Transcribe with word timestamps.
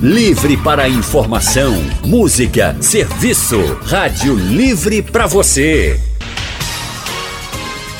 Livre 0.00 0.56
para 0.56 0.88
informação, 0.88 1.74
música, 2.04 2.76
serviço. 2.80 3.58
Rádio 3.84 4.32
Livre 4.32 5.02
para 5.02 5.26
você. 5.26 6.00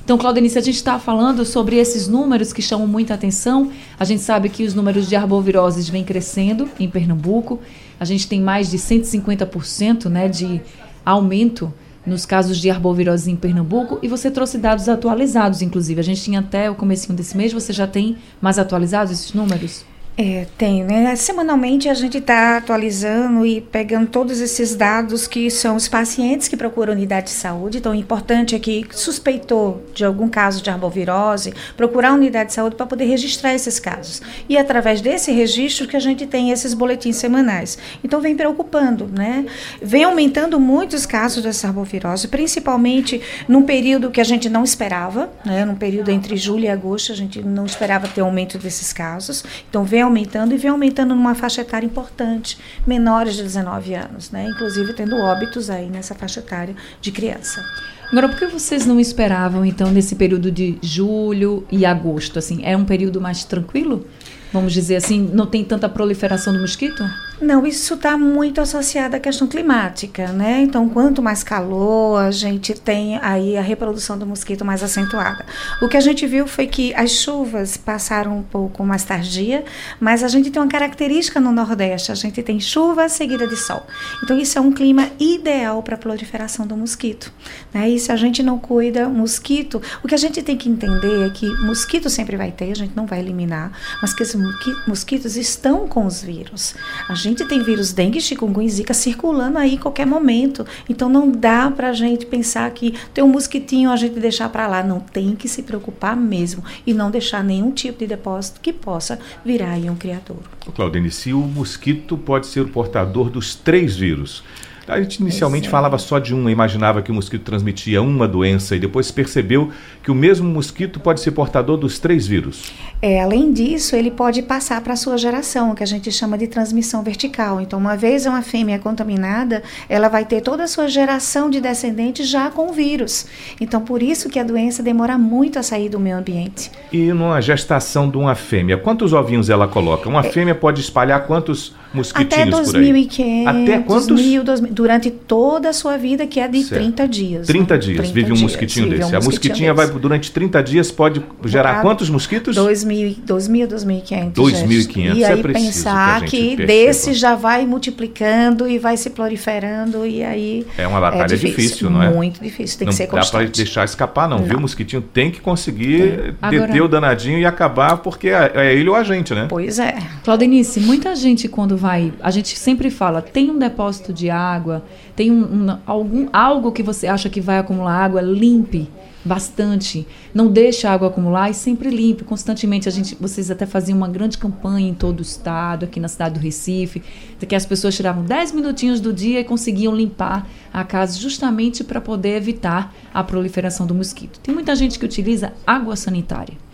Então, 0.09 0.17
Claudenice, 0.17 0.57
a 0.57 0.61
gente 0.61 0.77
está 0.77 0.97
falando 0.97 1.45
sobre 1.45 1.75
esses 1.75 2.07
números 2.07 2.51
que 2.51 2.63
chamam 2.63 2.87
muita 2.87 3.13
atenção. 3.13 3.71
A 3.99 4.03
gente 4.03 4.23
sabe 4.23 4.49
que 4.49 4.63
os 4.63 4.73
números 4.73 5.07
de 5.07 5.15
arboviroses 5.15 5.87
vêm 5.87 6.03
crescendo 6.03 6.67
em 6.79 6.89
Pernambuco. 6.89 7.59
A 7.99 8.05
gente 8.05 8.27
tem 8.27 8.41
mais 8.41 8.71
de 8.71 8.79
150% 8.79 10.05
né, 10.05 10.27
de 10.27 10.61
aumento 11.05 11.71
nos 12.07 12.25
casos 12.25 12.57
de 12.57 12.71
arbovirose 12.71 13.29
em 13.29 13.35
Pernambuco 13.35 13.99
e 14.01 14.07
você 14.07 14.31
trouxe 14.31 14.57
dados 14.57 14.89
atualizados, 14.89 15.61
inclusive. 15.61 15.99
A 15.99 16.03
gente 16.03 16.23
tinha 16.23 16.39
até 16.39 16.71
o 16.71 16.73
comecinho 16.73 17.15
desse 17.15 17.37
mês, 17.37 17.53
você 17.53 17.71
já 17.71 17.85
tem 17.85 18.17
mais 18.41 18.57
atualizados 18.57 19.13
esses 19.13 19.33
números? 19.33 19.85
É, 20.21 20.45
tem, 20.57 20.83
né? 20.83 21.15
Semanalmente 21.15 21.87
a 21.87 21.93
gente 21.93 22.17
está 22.17 22.57
atualizando 22.57 23.45
e 23.45 23.61
pegando 23.61 24.05
todos 24.05 24.41
esses 24.41 24.75
dados 24.75 25.29
que 25.29 25.49
são 25.49 25.77
os 25.77 25.87
pacientes 25.87 26.49
que 26.49 26.57
procuram 26.57 26.91
unidade 26.91 27.27
de 27.27 27.31
saúde. 27.31 27.77
Então, 27.77 27.93
o 27.93 27.95
importante 27.95 28.53
é 28.53 28.59
que 28.59 28.85
suspeitou 28.91 29.81
de 29.93 30.03
algum 30.03 30.27
caso 30.27 30.61
de 30.61 30.69
arbovirose, 30.69 31.53
procurar 31.77 32.09
a 32.09 32.13
unidade 32.15 32.49
de 32.49 32.53
saúde 32.55 32.75
para 32.75 32.85
poder 32.85 33.05
registrar 33.05 33.53
esses 33.53 33.79
casos. 33.79 34.21
E 34.49 34.57
é 34.57 34.59
através 34.59 34.99
desse 34.99 35.31
registro 35.31 35.87
que 35.87 35.95
a 35.95 36.01
gente 36.01 36.27
tem 36.27 36.51
esses 36.51 36.73
boletins 36.73 37.15
semanais. 37.15 37.77
Então, 38.03 38.19
vem 38.19 38.35
preocupando, 38.35 39.07
né? 39.07 39.45
Vem 39.81 40.03
aumentando 40.03 40.59
muitos 40.59 41.05
casos 41.05 41.43
dessa 41.43 41.67
arbovirose, 41.67 42.27
principalmente 42.27 43.21
num 43.47 43.63
período 43.63 44.11
que 44.11 44.19
a 44.19 44.25
gente 44.25 44.49
não 44.49 44.65
esperava, 44.65 45.29
né? 45.45 45.63
Num 45.63 45.75
período 45.75 46.11
entre 46.11 46.35
julho 46.35 46.65
e 46.65 46.67
agosto, 46.67 47.13
a 47.13 47.15
gente 47.15 47.41
não 47.41 47.65
esperava 47.65 48.05
ter 48.05 48.19
aumento 48.19 48.57
desses 48.57 48.91
casos. 48.91 49.45
Então, 49.69 49.85
vem 49.85 50.08
aumentando 50.09 50.53
e 50.53 50.57
vem 50.57 50.71
aumentando 50.71 51.15
numa 51.15 51.33
faixa 51.33 51.61
etária 51.61 51.85
importante, 51.85 52.57
menores 52.85 53.35
de 53.35 53.43
19 53.43 53.93
anos, 53.93 54.31
né? 54.31 54.47
Inclusive 54.49 54.93
tendo 54.93 55.15
óbitos 55.17 55.69
aí 55.69 55.89
nessa 55.89 56.13
faixa 56.13 56.41
etária 56.41 56.75
de 56.99 57.11
criança. 57.11 57.63
Agora, 58.11 58.27
por 58.27 58.39
que 58.39 58.47
vocês 58.47 58.87
não 58.87 58.99
esperavam, 58.99 59.63
então, 59.63 59.91
nesse 59.91 60.15
período 60.15 60.51
de 60.51 60.79
julho 60.81 61.65
e 61.71 61.85
agosto? 61.85 62.39
Assim, 62.39 62.61
é 62.63 62.75
um 62.75 62.83
período 62.83 63.21
mais 63.21 63.43
tranquilo? 63.43 64.07
Vamos 64.51 64.73
dizer 64.73 64.95
assim, 64.95 65.29
não 65.33 65.45
tem 65.45 65.63
tanta 65.63 65.87
proliferação 65.87 66.51
do 66.53 66.59
mosquito? 66.59 67.03
Não, 67.41 67.65
isso 67.65 67.93
está 67.93 68.17
muito 68.17 68.59
associado 68.59 69.15
à 69.15 69.19
questão 69.19 69.47
climática, 69.47 70.27
né? 70.27 70.61
Então, 70.61 70.89
quanto 70.89 71.21
mais 71.21 71.41
calor, 71.41 72.19
a 72.19 72.31
gente 72.31 72.73
tem 72.73 73.17
aí 73.19 73.55
a 73.55 73.61
reprodução 73.61 74.17
do 74.17 74.25
mosquito 74.25 74.65
mais 74.65 74.83
acentuada. 74.83 75.45
O 75.81 75.87
que 75.87 75.95
a 75.95 76.01
gente 76.01 76.27
viu 76.27 76.45
foi 76.47 76.67
que 76.67 76.93
as 76.95 77.11
chuvas 77.11 77.77
passaram 77.77 78.37
um 78.37 78.43
pouco 78.43 78.83
mais 78.83 79.05
tardia, 79.05 79.63
mas 80.01 80.21
a 80.21 80.27
gente 80.27 80.51
tem 80.51 80.61
uma 80.61 80.67
característica 80.67 81.39
no 81.39 81.53
Nordeste, 81.53 82.11
a 82.11 82.15
gente 82.15 82.43
tem 82.43 82.59
chuva 82.59 83.07
seguida 83.07 83.47
de 83.47 83.55
sol. 83.55 83.87
Então, 84.21 84.37
isso 84.37 84.57
é 84.57 84.61
um 84.61 84.71
clima 84.71 85.09
ideal 85.17 85.81
para 85.81 85.95
a 85.95 85.97
proliferação 85.97 86.67
do 86.67 86.75
mosquito. 86.75 87.31
Né? 87.73 87.89
E 87.89 87.99
se 87.99 88.11
a 88.11 88.17
gente 88.17 88.43
não 88.43 88.59
cuida, 88.59 89.07
mosquito, 89.07 89.81
o 90.03 90.09
que 90.09 90.15
a 90.15 90.17
gente 90.17 90.41
tem 90.41 90.57
que 90.57 90.67
entender 90.67 91.27
é 91.27 91.29
que 91.29 91.47
mosquito 91.61 92.09
sempre 92.09 92.35
vai 92.35 92.51
ter, 92.51 92.71
a 92.71 92.75
gente 92.75 92.97
não 92.97 93.05
vai 93.05 93.19
eliminar, 93.19 93.71
mas 94.01 94.13
que 94.13 94.23
esses 94.23 94.38
mosquitos 94.87 95.35
estão 95.35 95.87
com 95.87 96.05
os 96.05 96.21
vírus. 96.21 96.75
A 97.07 97.15
gente 97.15 97.45
tem 97.45 97.61
vírus 97.61 97.91
dengue, 97.91 98.21
chikungunya 98.21 98.67
e 98.67 98.71
zika 98.71 98.93
circulando 98.93 99.57
aí 99.57 99.75
em 99.75 99.77
qualquer 99.77 100.05
momento. 100.05 100.65
Então 100.87 101.09
não 101.09 101.29
dá 101.29 101.69
para 101.71 101.89
a 101.89 101.93
gente 101.93 102.25
pensar 102.25 102.69
que 102.71 102.93
tem 103.13 103.23
um 103.23 103.27
mosquitinho 103.27 103.91
a 103.91 103.95
gente 103.95 104.19
deixar 104.19 104.49
para 104.49 104.67
lá. 104.67 104.83
Não 104.83 104.99
tem 104.99 105.35
que 105.35 105.47
se 105.47 105.63
preocupar 105.63 106.15
mesmo 106.15 106.63
e 106.85 106.93
não 106.93 107.11
deixar 107.11 107.43
nenhum 107.43 107.71
tipo 107.71 107.99
de 107.99 108.07
depósito 108.07 108.61
que 108.61 108.73
possa 108.73 109.19
virar 109.43 109.71
aí 109.71 109.89
um 109.89 109.95
criador. 109.95 110.37
Claudine, 110.75 111.11
se 111.11 111.33
o 111.33 111.39
mosquito 111.39 112.17
pode 112.17 112.47
ser 112.47 112.61
o 112.61 112.69
portador 112.69 113.29
dos 113.29 113.55
três 113.55 113.95
vírus, 113.95 114.43
a 114.89 115.01
gente 115.01 115.17
inicialmente 115.17 115.67
é. 115.67 115.71
falava 115.71 115.97
só 115.97 116.19
de 116.19 116.33
um, 116.33 116.49
imaginava 116.49 117.01
que 117.01 117.11
o 117.11 117.13
mosquito 117.13 117.43
transmitia 117.43 118.01
uma 118.01 118.27
doença 118.27 118.75
e 118.75 118.79
depois 118.79 119.11
percebeu 119.11 119.69
que 120.03 120.11
o 120.11 120.15
mesmo 120.15 120.49
mosquito 120.49 120.99
pode 120.99 121.21
ser 121.21 121.31
portador 121.31 121.77
dos 121.77 121.99
três 121.99 122.25
vírus. 122.25 122.71
É, 123.01 123.21
além 123.21 123.53
disso, 123.53 123.95
ele 123.95 124.11
pode 124.11 124.41
passar 124.41 124.81
para 124.81 124.93
a 124.93 124.95
sua 124.97 125.17
geração, 125.17 125.73
que 125.73 125.83
a 125.83 125.87
gente 125.87 126.11
chama 126.11 126.37
de 126.37 126.47
transmissão 126.47 127.01
vertical. 127.01 127.61
Então, 127.61 127.79
uma 127.79 127.95
vez 127.95 128.25
uma 128.25 128.41
fêmea 128.41 128.77
contaminada, 128.79 129.63
ela 129.87 130.09
vai 130.09 130.25
ter 130.25 130.41
toda 130.41 130.63
a 130.63 130.67
sua 130.67 130.87
geração 130.87 131.49
de 131.49 131.61
descendentes 131.61 132.27
já 132.27 132.49
com 132.49 132.69
o 132.69 132.73
vírus. 132.73 133.25
Então, 133.61 133.81
por 133.81 134.03
isso 134.03 134.27
que 134.27 134.39
a 134.39 134.43
doença 134.43 134.83
demora 134.83 135.17
muito 135.17 135.57
a 135.57 135.63
sair 135.63 135.87
do 135.87 135.99
meio 135.99 136.17
ambiente. 136.17 136.71
E 136.91 137.13
numa 137.13 137.39
gestação 137.41 138.09
de 138.09 138.17
uma 138.17 138.35
fêmea, 138.35 138.77
quantos 138.77 139.13
ovinhos 139.13 139.49
ela 139.49 139.67
coloca? 139.67 140.09
Uma 140.09 140.25
é, 140.25 140.29
fêmea 140.31 140.55
pode 140.55 140.81
espalhar 140.81 141.25
quantos 141.25 141.73
mosquitinhos 141.93 142.69
Até 142.69 142.79
2.500. 142.79 143.47
Até 143.47 143.79
quantos? 143.79 144.07
2.000, 144.07 144.43
2.000, 144.43 144.73
durante 144.79 145.11
toda 145.11 145.67
a 145.67 145.73
sua 145.73 145.97
vida, 145.97 146.25
que 146.25 146.39
é 146.39 146.47
de 146.47 146.63
certo. 146.63 146.81
30 146.81 147.07
dias. 147.09 147.47
30 147.47 147.73
né? 147.73 147.79
dias, 147.81 147.97
30 147.97 148.13
vive 148.13 148.31
um 148.31 148.35
dias, 148.35 148.41
mosquitinho 148.41 148.89
desse. 148.89 149.13
Um 149.13 149.17
a 149.17 149.21
mosquitinha 149.21 149.73
desse. 149.73 149.91
vai 149.91 149.99
durante 149.99 150.31
30 150.31 150.63
dias, 150.63 150.89
pode 150.89 151.21
gerar 151.43 151.81
quantos 151.81 152.09
mosquitos? 152.09 152.55
2.000, 152.55 153.17
2.500. 153.27 154.31
2.500, 154.31 155.15
E 155.17 155.25
aí 155.25 155.37
é 155.37 155.43
pensar 155.43 156.21
que, 156.21 156.55
que 156.55 156.65
desse 156.65 157.13
já 157.13 157.35
vai 157.35 157.65
multiplicando 157.65 158.69
e 158.69 158.79
vai 158.79 158.95
se 158.95 159.09
proliferando 159.09 160.05
e 160.05 160.23
aí... 160.23 160.65
É 160.77 160.87
uma 160.87 161.01
batalha 161.01 161.23
é 161.23 161.35
difícil, 161.35 161.57
difícil, 161.57 161.89
não 161.89 162.01
é? 162.01 162.09
Muito 162.09 162.41
difícil, 162.41 162.79
tem 162.79 162.85
não 162.85 162.93
que 162.93 162.97
ser 162.97 163.07
constante. 163.07 163.33
Não 163.33 163.39
dá 163.41 163.47
para 163.47 163.57
deixar 163.57 163.83
escapar 163.83 164.29
não, 164.29 164.39
não, 164.39 164.45
viu? 164.45 164.59
O 164.59 164.61
mosquitinho 164.61 165.01
tem 165.01 165.29
que 165.29 165.41
conseguir 165.41 166.35
tem. 166.39 166.51
deter 166.51 166.63
Agora, 166.63 166.85
o 166.85 166.87
danadinho 166.87 167.37
e 167.37 167.45
acabar, 167.45 167.97
porque 167.97 168.29
é, 168.29 168.51
é 168.55 168.73
ele 168.73 168.87
ou 168.87 168.95
a 168.95 169.03
gente, 169.03 169.33
né? 169.33 169.47
Pois 169.49 169.77
é. 169.77 169.97
Claudenice, 170.23 170.79
muita 170.79 171.13
gente 171.17 171.49
quando 171.49 171.75
vai... 171.75 172.13
A 172.21 172.31
gente 172.31 172.57
sempre 172.57 172.89
fala, 172.89 173.21
tem 173.21 173.51
um 173.51 173.59
depósito 173.59 174.13
de 174.13 174.29
água, 174.29 174.68
tem 175.15 175.31
um, 175.31 175.43
um, 175.43 175.77
algum, 175.85 176.27
algo 176.31 176.71
que 176.71 176.83
você 176.83 177.07
acha 177.07 177.29
que 177.29 177.41
vai 177.41 177.57
acumular 177.57 177.93
água, 177.93 178.21
limpe 178.21 178.89
bastante. 179.23 180.07
Não 180.33 180.47
deixe 180.47 180.87
a 180.87 180.93
água 180.93 181.07
acumular 181.09 181.49
e 181.49 181.53
sempre 181.53 181.89
limpe 181.89 182.23
constantemente. 182.23 182.87
A 182.87 182.91
gente, 182.91 183.15
vocês 183.19 183.51
até 183.51 183.65
faziam 183.65 183.97
uma 183.97 184.07
grande 184.07 184.37
campanha 184.37 184.89
em 184.89 184.93
todo 184.93 185.19
o 185.19 185.21
estado, 185.21 185.85
aqui 185.85 185.99
na 185.99 186.07
cidade 186.07 186.35
do 186.35 186.39
Recife, 186.39 187.01
que 187.47 187.55
as 187.55 187.65
pessoas 187.65 187.95
tiravam 187.95 188.23
10 188.23 188.51
minutinhos 188.53 188.99
do 188.99 189.11
dia 189.11 189.39
e 189.39 189.43
conseguiam 189.43 189.95
limpar 189.95 190.47
a 190.71 190.83
casa 190.83 191.19
justamente 191.19 191.83
para 191.83 191.99
poder 191.99 192.37
evitar 192.37 192.93
a 193.13 193.23
proliferação 193.23 193.85
do 193.85 193.95
mosquito. 193.95 194.39
Tem 194.39 194.53
muita 194.53 194.75
gente 194.75 194.97
que 194.97 195.05
utiliza 195.05 195.53
água 195.65 195.95
sanitária. 195.95 196.68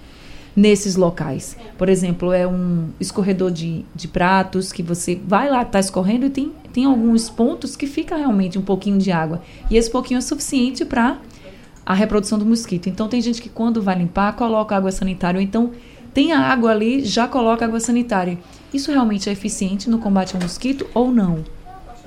Nesses 0.56 0.96
locais? 0.96 1.58
Por 1.78 1.90
exemplo, 1.90 2.32
é 2.32 2.48
um 2.48 2.90
escorredor 3.00 3.52
de, 3.52 3.86
de 3.94 4.08
pratos 4.08 4.72
que 4.72 4.82
você 4.82 5.20
vai 5.28 5.50
lá, 5.50 5.64
está 5.64 5.80
escorrendo 5.80 6.26
e 6.26 6.30
tem, 6.30 6.52
tem 6.72 6.86
alguns 6.86 7.30
pontos 7.30 7.76
que 7.76 7.88
fica 7.88 8.16
realmente 8.16 8.58
um 8.58 8.62
pouquinho 8.62 8.98
de 8.98 9.12
água. 9.12 9.42
E 9.70 9.78
esse 9.78 9.90
pouquinho 9.90 10.18
é 10.18 10.22
suficiente 10.22 10.86
para 10.86 11.18
a 11.86 11.94
reprodução 11.94 12.40
do 12.40 12.46
mosquito. 12.46 12.88
Então 12.88 13.08
tem 13.08 13.22
gente 13.22 13.42
que 13.42 13.50
quando 13.50 13.82
vai 13.82 13.98
limpar, 13.98 14.34
coloca 14.34 14.76
água 14.76 14.92
sanitária, 14.92 15.38
ou 15.38 15.44
então 15.44 15.72
tem 16.14 16.32
a 16.32 16.40
água 16.40 16.72
ali, 16.72 17.04
já 17.04 17.28
coloca 17.28 17.66
água 17.66 17.80
sanitária. 17.80 18.38
Isso 18.74 18.92
realmente 18.92 19.30
é 19.30 19.34
eficiente 19.34 19.90
no 19.90 20.00
combate 20.00 20.36
ao 20.36 20.42
mosquito 20.42 20.88
ou 20.94 21.12
não? 21.12 21.44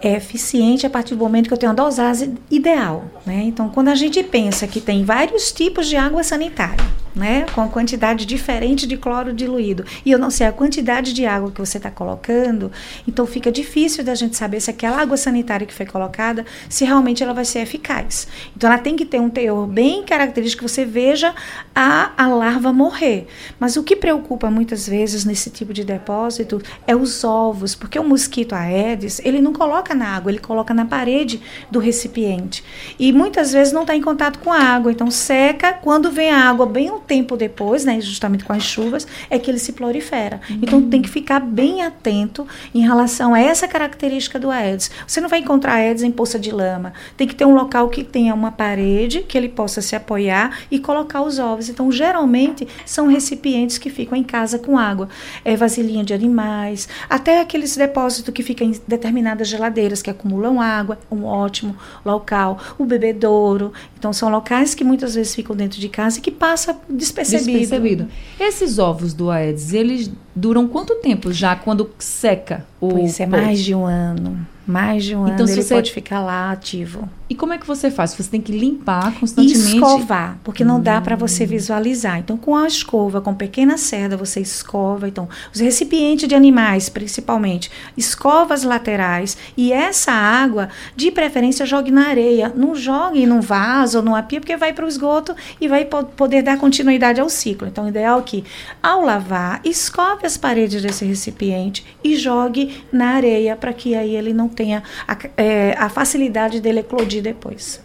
é 0.00 0.16
eficiente 0.16 0.86
a 0.86 0.90
partir 0.90 1.14
do 1.14 1.24
momento 1.24 1.48
que 1.48 1.54
eu 1.54 1.58
tenho 1.58 1.72
a 1.72 1.74
dosagem 1.74 2.34
ideal. 2.50 3.04
Né? 3.26 3.44
Então, 3.44 3.68
quando 3.68 3.88
a 3.88 3.94
gente 3.94 4.22
pensa 4.22 4.66
que 4.66 4.80
tem 4.80 5.04
vários 5.04 5.52
tipos 5.52 5.88
de 5.88 5.96
água 5.96 6.22
sanitária, 6.22 6.84
né, 7.14 7.46
com 7.54 7.68
quantidade 7.68 8.24
diferente 8.24 8.86
de 8.86 8.96
cloro 8.96 9.32
diluído, 9.32 9.84
e 10.04 10.10
eu 10.10 10.18
não 10.18 10.30
sei 10.30 10.46
a 10.46 10.52
quantidade 10.52 11.12
de 11.12 11.26
água 11.26 11.50
que 11.50 11.60
você 11.60 11.76
está 11.76 11.90
colocando, 11.90 12.70
então 13.06 13.26
fica 13.26 13.50
difícil 13.50 14.04
da 14.04 14.14
gente 14.14 14.36
saber 14.36 14.60
se 14.60 14.70
aquela 14.70 15.00
água 15.00 15.16
sanitária 15.16 15.66
que 15.66 15.74
foi 15.74 15.86
colocada, 15.86 16.44
se 16.68 16.84
realmente 16.84 17.22
ela 17.22 17.34
vai 17.34 17.44
ser 17.44 17.60
eficaz. 17.60 18.28
Então, 18.56 18.70
ela 18.70 18.80
tem 18.80 18.96
que 18.96 19.04
ter 19.04 19.20
um 19.20 19.30
teor 19.30 19.66
bem 19.66 20.02
característico 20.02 20.64
que 20.64 20.70
você 20.70 20.84
veja 20.84 21.34
a, 21.74 22.12
a 22.16 22.26
larva 22.28 22.72
morrer. 22.72 23.26
Mas 23.58 23.76
o 23.76 23.82
que 23.82 23.94
preocupa 23.94 24.50
muitas 24.50 24.88
vezes 24.88 25.24
nesse 25.24 25.50
tipo 25.50 25.72
de 25.72 25.84
depósito 25.84 26.60
é 26.86 26.94
os 26.94 27.22
ovos, 27.24 27.74
porque 27.74 27.98
o 27.98 28.04
mosquito 28.04 28.54
Aedes, 28.54 29.20
ele 29.24 29.40
não 29.40 29.52
coloca 29.52 29.94
na 29.94 30.16
água, 30.16 30.30
ele 30.30 30.38
coloca 30.40 30.74
na 30.74 30.84
parede 30.84 31.40
do 31.70 31.78
recipiente. 31.78 32.64
E 32.98 33.12
muitas 33.12 33.52
vezes 33.52 33.72
não 33.72 33.82
está 33.82 33.94
em 33.94 34.02
contato 34.02 34.38
com 34.40 34.52
a 34.52 34.58
água, 34.58 34.90
então 34.90 35.10
seca. 35.10 35.72
Quando 35.72 36.10
vem 36.10 36.30
a 36.30 36.48
água, 36.48 36.66
bem 36.66 36.90
tempo 37.08 37.36
depois, 37.36 37.84
né, 37.84 38.00
justamente 38.00 38.44
com 38.44 38.52
as 38.52 38.62
chuvas, 38.62 39.06
é 39.30 39.38
que 39.38 39.50
ele 39.50 39.58
se 39.58 39.72
prolifera. 39.72 40.40
Então 40.62 40.82
tem 40.88 41.02
que 41.02 41.08
ficar 41.08 41.40
bem 41.40 41.82
atento 41.82 42.46
em 42.74 42.80
relação 42.80 43.34
a 43.34 43.40
essa 43.40 43.66
característica 43.66 44.38
do 44.38 44.50
Aedes. 44.50 44.90
Você 45.06 45.20
não 45.20 45.28
vai 45.28 45.40
encontrar 45.40 45.74
Aedes 45.74 46.02
em 46.02 46.12
poça 46.12 46.38
de 46.38 46.50
lama. 46.50 46.92
Tem 47.16 47.26
que 47.26 47.34
ter 47.34 47.46
um 47.46 47.54
local 47.54 47.88
que 47.88 48.04
tenha 48.04 48.34
uma 48.34 48.52
parede 48.52 49.22
que 49.22 49.36
ele 49.36 49.48
possa 49.48 49.80
se 49.80 49.96
apoiar 49.96 50.60
e 50.70 50.78
colocar 50.78 51.22
os 51.22 51.38
ovos. 51.38 51.68
Então, 51.68 51.90
geralmente, 51.90 52.68
são 52.84 53.08
recipientes 53.08 53.78
que 53.78 53.90
ficam 53.90 54.16
em 54.16 54.22
casa 54.22 54.58
com 54.58 54.78
água. 54.78 55.08
É 55.44 55.56
vasilhinha 55.56 56.04
de 56.04 56.12
animais, 56.12 56.88
até 57.08 57.40
aqueles 57.40 57.76
depósitos 57.76 58.34
que 58.34 58.42
ficam 58.42 58.66
em 58.66 58.80
determinadas 58.86 59.48
geladeiras 59.48 59.78
geladeiras 59.78 60.02
que 60.02 60.10
acumulam 60.10 60.60
água, 60.60 60.98
um 61.10 61.24
ótimo 61.24 61.76
local, 62.04 62.58
o 62.78 62.84
bebedouro. 62.84 63.72
Então 63.98 64.12
são 64.12 64.28
locais 64.28 64.74
que 64.74 64.84
muitas 64.84 65.14
vezes 65.14 65.34
ficam 65.34 65.54
dentro 65.54 65.80
de 65.80 65.88
casa 65.88 66.18
e 66.18 66.22
que 66.22 66.30
passa 66.30 66.76
despercebido. 66.98 67.58
despercebido. 67.58 68.08
Esses 68.38 68.78
ovos 68.78 69.14
do 69.14 69.30
Aedes, 69.30 69.72
eles 69.72 70.10
duram 70.34 70.68
quanto 70.68 70.94
tempo 70.96 71.32
já 71.32 71.56
quando 71.56 71.90
seca 71.98 72.66
o 72.80 72.90
Pois 72.90 73.18
é, 73.20 73.26
mais 73.26 73.60
de 73.60 73.74
um 73.74 73.84
ano. 73.84 74.46
Mais 74.66 75.02
de 75.02 75.16
um 75.16 75.26
então, 75.26 75.46
ano 75.46 75.50
ele 75.50 75.62
você... 75.62 75.74
pode 75.74 75.90
ficar 75.90 76.20
lá 76.20 76.52
ativo. 76.52 77.08
E 77.30 77.34
como 77.34 77.52
é 77.52 77.58
que 77.58 77.66
você 77.66 77.90
faz? 77.90 78.14
Você 78.14 78.30
tem 78.30 78.40
que 78.40 78.52
limpar 78.52 79.14
constantemente? 79.18 79.74
escovar, 79.74 80.38
porque 80.44 80.64
não 80.64 80.76
hum. 80.76 80.82
dá 80.82 81.00
para 81.00 81.16
você 81.16 81.44
visualizar. 81.44 82.18
Então, 82.18 82.36
com 82.36 82.54
a 82.54 82.66
escova, 82.66 83.20
com 83.20 83.34
pequena 83.34 83.78
cerda, 83.78 84.16
você 84.16 84.40
escova. 84.40 85.08
Então, 85.08 85.28
os 85.54 85.60
recipientes 85.60 86.28
de 86.28 86.34
animais, 86.34 86.88
principalmente, 86.88 87.70
escova 87.96 88.54
as 88.54 88.62
laterais 88.62 89.36
e 89.56 89.72
essa 89.72 90.12
água, 90.12 90.68
de 90.94 91.10
preferência, 91.10 91.66
jogue 91.66 91.90
na 91.90 92.08
areia. 92.08 92.52
Não 92.54 92.74
jogue 92.74 93.26
num 93.26 93.40
vaso 93.40 93.98
ou 93.98 94.04
numa 94.04 94.22
pia, 94.22 94.40
porque 94.40 94.56
vai 94.56 94.72
para 94.72 94.84
o 94.84 94.88
esgoto 94.88 95.34
e 95.60 95.66
vai 95.66 95.84
poder 95.84 96.42
dar 96.42 96.58
continuidade 96.58 97.20
ao 97.20 97.28
ciclo. 97.28 97.68
Então, 97.68 97.84
o 97.84 97.88
ideal 97.88 98.20
é 98.20 98.22
que, 98.22 98.44
ao 98.82 99.02
lavar, 99.02 99.60
escove 99.64 100.17
as 100.26 100.36
paredes 100.36 100.82
desse 100.82 101.04
recipiente 101.04 101.84
e 102.02 102.16
jogue 102.16 102.82
na 102.92 103.10
areia, 103.10 103.56
para 103.56 103.72
que 103.72 103.94
aí 103.94 104.14
ele 104.14 104.32
não 104.32 104.48
tenha 104.48 104.82
a, 105.06 105.16
é, 105.36 105.74
a 105.78 105.88
facilidade 105.88 106.60
dele 106.60 106.80
eclodir 106.80 107.22
depois. 107.22 107.80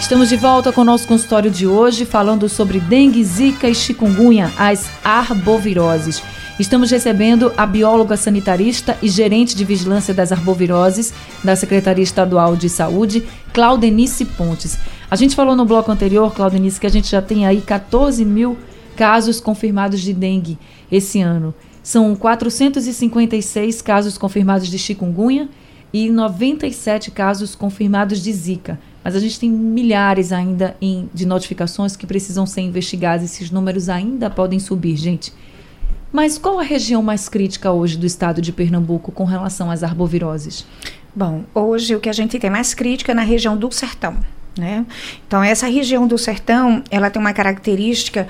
Estamos 0.00 0.28
de 0.28 0.36
volta 0.36 0.72
com 0.72 0.80
o 0.80 0.84
nosso 0.84 1.06
consultório 1.06 1.50
de 1.50 1.66
hoje, 1.66 2.04
falando 2.04 2.48
sobre 2.48 2.80
dengue, 2.80 3.22
zika 3.22 3.68
e 3.68 3.74
chikungunya, 3.74 4.50
as 4.58 4.90
arboviroses. 5.04 6.22
Estamos 6.58 6.90
recebendo 6.90 7.52
a 7.56 7.64
bióloga 7.64 8.16
sanitarista 8.16 8.98
e 9.00 9.08
gerente 9.08 9.56
de 9.56 9.64
vigilância 9.64 10.12
das 10.12 10.30
arboviroses 10.30 11.14
da 11.42 11.56
Secretaria 11.56 12.04
Estadual 12.04 12.54
de 12.54 12.68
Saúde, 12.68 13.22
Claudenice 13.52 14.24
Pontes. 14.24 14.78
A 15.10 15.16
gente 15.16 15.34
falou 15.34 15.56
no 15.56 15.64
bloco 15.64 15.90
anterior, 15.90 16.34
Claudenice, 16.34 16.78
que 16.78 16.86
a 16.86 16.90
gente 16.90 17.10
já 17.10 17.22
tem 17.22 17.46
aí 17.46 17.62
14 17.62 18.24
mil 18.24 18.58
casos 18.94 19.40
confirmados 19.40 20.00
de 20.00 20.12
dengue 20.12 20.58
esse 20.92 21.20
ano. 21.20 21.54
São 21.82 22.14
456 22.14 23.82
casos 23.82 24.18
confirmados 24.18 24.68
de 24.68 24.78
chikungunya 24.78 25.48
e 25.92 26.10
97 26.10 27.10
casos 27.10 27.54
confirmados 27.54 28.22
de 28.22 28.32
Zika. 28.32 28.78
Mas 29.02 29.16
a 29.16 29.20
gente 29.20 29.40
tem 29.40 29.50
milhares 29.50 30.30
ainda 30.32 30.76
em, 30.80 31.08
de 31.12 31.26
notificações 31.26 31.96
que 31.96 32.06
precisam 32.06 32.46
ser 32.46 32.60
investigadas. 32.60 33.24
Esses 33.24 33.50
números 33.50 33.88
ainda 33.88 34.28
podem 34.28 34.58
subir, 34.58 34.96
gente. 34.96 35.32
Mas 36.12 36.36
qual 36.36 36.58
a 36.58 36.62
região 36.62 37.02
mais 37.02 37.28
crítica 37.28 37.70
hoje 37.72 37.96
do 37.96 38.04
estado 38.04 38.42
de 38.42 38.52
Pernambuco 38.52 39.12
com 39.12 39.24
relação 39.24 39.70
às 39.70 39.82
arboviroses? 39.82 40.66
Bom, 41.14 41.44
hoje 41.54 41.94
o 41.94 42.00
que 42.00 42.08
a 42.08 42.12
gente 42.12 42.38
tem 42.38 42.50
mais 42.50 42.74
crítica 42.74 43.12
é 43.12 43.14
na 43.14 43.22
região 43.22 43.56
do 43.56 43.70
sertão. 43.72 44.16
Né? 44.58 44.84
Então, 45.26 45.42
essa 45.42 45.68
região 45.68 46.06
do 46.06 46.18
sertão, 46.18 46.82
ela 46.90 47.08
tem 47.08 47.20
uma 47.20 47.32
característica 47.32 48.26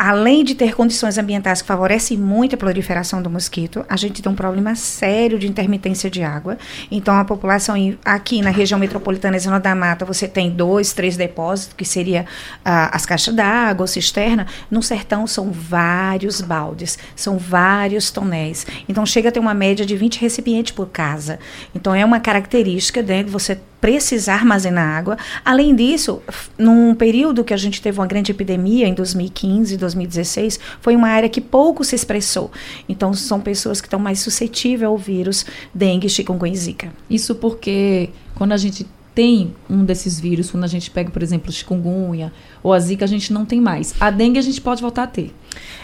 além 0.00 0.42
de 0.42 0.54
ter 0.54 0.74
condições 0.74 1.18
ambientais 1.18 1.60
que 1.60 1.68
favorecem 1.68 2.16
muito 2.16 2.54
a 2.54 2.56
proliferação 2.56 3.20
do 3.20 3.28
mosquito, 3.28 3.84
a 3.86 3.98
gente 3.98 4.22
tem 4.22 4.32
um 4.32 4.34
problema 4.34 4.74
sério 4.74 5.38
de 5.38 5.46
intermitência 5.46 6.08
de 6.08 6.22
água. 6.22 6.56
Então, 6.90 7.14
a 7.14 7.22
população 7.22 7.74
aqui 8.02 8.40
na 8.40 8.48
região 8.48 8.80
metropolitana 8.80 9.36
de 9.36 9.42
Zona 9.42 9.60
da 9.60 9.74
Mata, 9.74 10.06
você 10.06 10.26
tem 10.26 10.48
dois, 10.48 10.94
três 10.94 11.18
depósitos, 11.18 11.74
que 11.76 11.84
seria 11.84 12.24
as 12.64 13.04
caixas 13.04 13.34
d'água 13.34 13.82
ou 13.82 13.86
cisterna. 13.86 14.46
No 14.70 14.82
sertão, 14.82 15.26
são 15.26 15.52
vários 15.52 16.40
baldes, 16.40 16.98
são 17.14 17.36
vários 17.36 18.10
tonéis. 18.10 18.66
Então, 18.88 19.04
chega 19.04 19.28
a 19.28 19.32
ter 19.32 19.38
uma 19.38 19.52
média 19.52 19.84
de 19.84 19.94
20 19.98 20.18
recipientes 20.18 20.72
por 20.72 20.86
casa. 20.86 21.38
Então, 21.74 21.94
é 21.94 22.02
uma 22.06 22.20
característica 22.20 23.02
né, 23.02 23.22
você 23.22 23.60
precisar 23.80 24.34
armazenar 24.34 24.96
água. 24.96 25.16
Além 25.44 25.74
disso, 25.74 26.22
num 26.58 26.94
período 26.94 27.44
que 27.44 27.54
a 27.54 27.56
gente 27.56 27.80
teve 27.80 27.98
uma 27.98 28.06
grande 28.06 28.30
epidemia, 28.30 28.86
em 28.86 28.94
2015, 28.94 29.76
2016, 29.76 30.60
foi 30.80 30.94
uma 30.94 31.08
área 31.08 31.28
que 31.28 31.40
pouco 31.40 31.82
se 31.84 31.94
expressou. 31.94 32.50
Então, 32.88 33.14
são 33.14 33.40
pessoas 33.40 33.80
que 33.80 33.86
estão 33.86 33.98
mais 33.98 34.20
suscetíveis 34.20 34.84
ao 34.88 34.98
vírus 34.98 35.46
dengue, 35.74 36.08
chikungunya 36.08 36.54
e 36.54 36.56
zika. 36.56 36.92
Isso 37.08 37.34
porque 37.34 38.10
quando 38.34 38.52
a 38.52 38.56
gente 38.56 38.86
tem 39.14 39.54
um 39.68 39.84
desses 39.84 40.20
vírus, 40.20 40.50
quando 40.50 40.64
a 40.64 40.68
gente 40.68 40.90
pega, 40.90 41.10
por 41.10 41.22
exemplo, 41.22 41.52
chikungunya 41.52 42.32
ou 42.62 42.72
a 42.72 42.78
zika, 42.78 43.04
a 43.04 43.08
gente 43.08 43.32
não 43.32 43.44
tem 43.44 43.60
mais. 43.60 43.94
A 44.00 44.10
dengue 44.10 44.38
a 44.38 44.42
gente 44.42 44.60
pode 44.60 44.80
voltar 44.80 45.04
a 45.04 45.06
ter. 45.06 45.34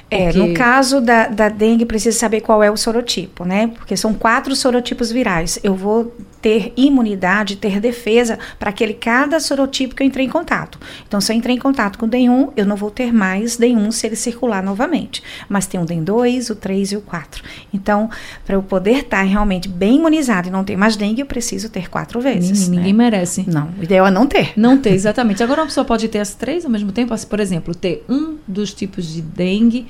É, 0.09 0.33
no 0.33 0.55
caso 0.55 1.01
da, 1.01 1.27
da 1.27 1.49
dengue, 1.49 1.85
precisa 1.85 2.17
saber 2.17 2.41
qual 2.41 2.63
é 2.63 2.71
o 2.71 2.77
sorotipo, 2.77 3.45
né? 3.45 3.69
Porque 3.75 3.97
são 3.97 4.15
quatro 4.15 4.55
sorotipos 4.55 5.11
virais. 5.11 5.59
Eu 5.65 5.75
vou 5.75 6.15
ter 6.41 6.73
imunidade, 6.77 7.57
ter 7.57 7.81
defesa 7.81 8.39
para 8.57 8.71
aquele 8.71 8.95
cada 8.95 9.41
sorotipo 9.41 9.97
que 9.97 10.03
eu 10.05 10.07
entrei 10.07 10.27
em 10.27 10.29
contato. 10.29 10.79
Então, 11.09 11.21
se 11.21 11.33
eu 11.33 11.37
entrei 11.37 11.57
em 11.57 11.59
contato 11.59 11.99
com 11.99 12.07
o 12.07 12.09
DEN1, 12.09 12.53
eu 12.57 12.65
não 12.65 12.77
vou 12.77 12.89
ter 12.89 13.13
mais 13.13 13.59
DEN1 13.59 13.91
se 13.91 14.07
ele 14.07 14.15
circular 14.15 14.63
novamente. 14.63 15.25
Mas 15.49 15.67
tem 15.67 15.81
o 15.81 15.85
DEN2, 15.85 16.51
o 16.51 16.55
3 16.55 16.93
e 16.93 16.97
o 16.97 17.01
4. 17.01 17.43
Então, 17.75 18.09
para 18.45 18.55
eu 18.55 18.63
poder 18.63 18.99
estar 18.99 19.19
tá 19.19 19.23
realmente 19.23 19.69
bem 19.69 19.97
imunizado 19.97 20.47
e 20.47 20.51
não 20.53 20.63
ter 20.63 20.77
mais 20.77 20.95
dengue, 20.95 21.23
eu 21.23 21.27
preciso 21.27 21.69
ter 21.69 21.91
quatro 21.91 22.21
vezes. 22.21 22.69
Ninguém, 22.69 22.93
né? 22.93 23.05
merece. 23.05 23.45
Não, 23.49 23.71
o 23.77 23.83
ideal 23.83 24.07
é 24.07 24.11
não 24.13 24.27
ter. 24.27 24.53
Não 24.57 24.79
ter, 24.79 24.91
exatamente. 24.91 25.43
Agora, 25.43 25.63
uma 25.63 25.67
pessoa 25.67 25.85
pode 25.85 26.07
ter 26.07 26.21
as 26.21 26.33
três 26.35 26.65
ao 26.65 26.71
mesmo 26.71 26.93
tempo? 26.93 27.13
Por 27.27 27.41
exemplo, 27.41 27.75
ter 27.75 28.05
um 28.09 28.37
dos 28.47 28.73
tipos 28.73 29.05
de 29.07 29.21
dengue, 29.21 29.87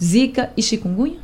zika 0.00 0.50
e 0.56 0.62
chikungunya? 0.62 1.18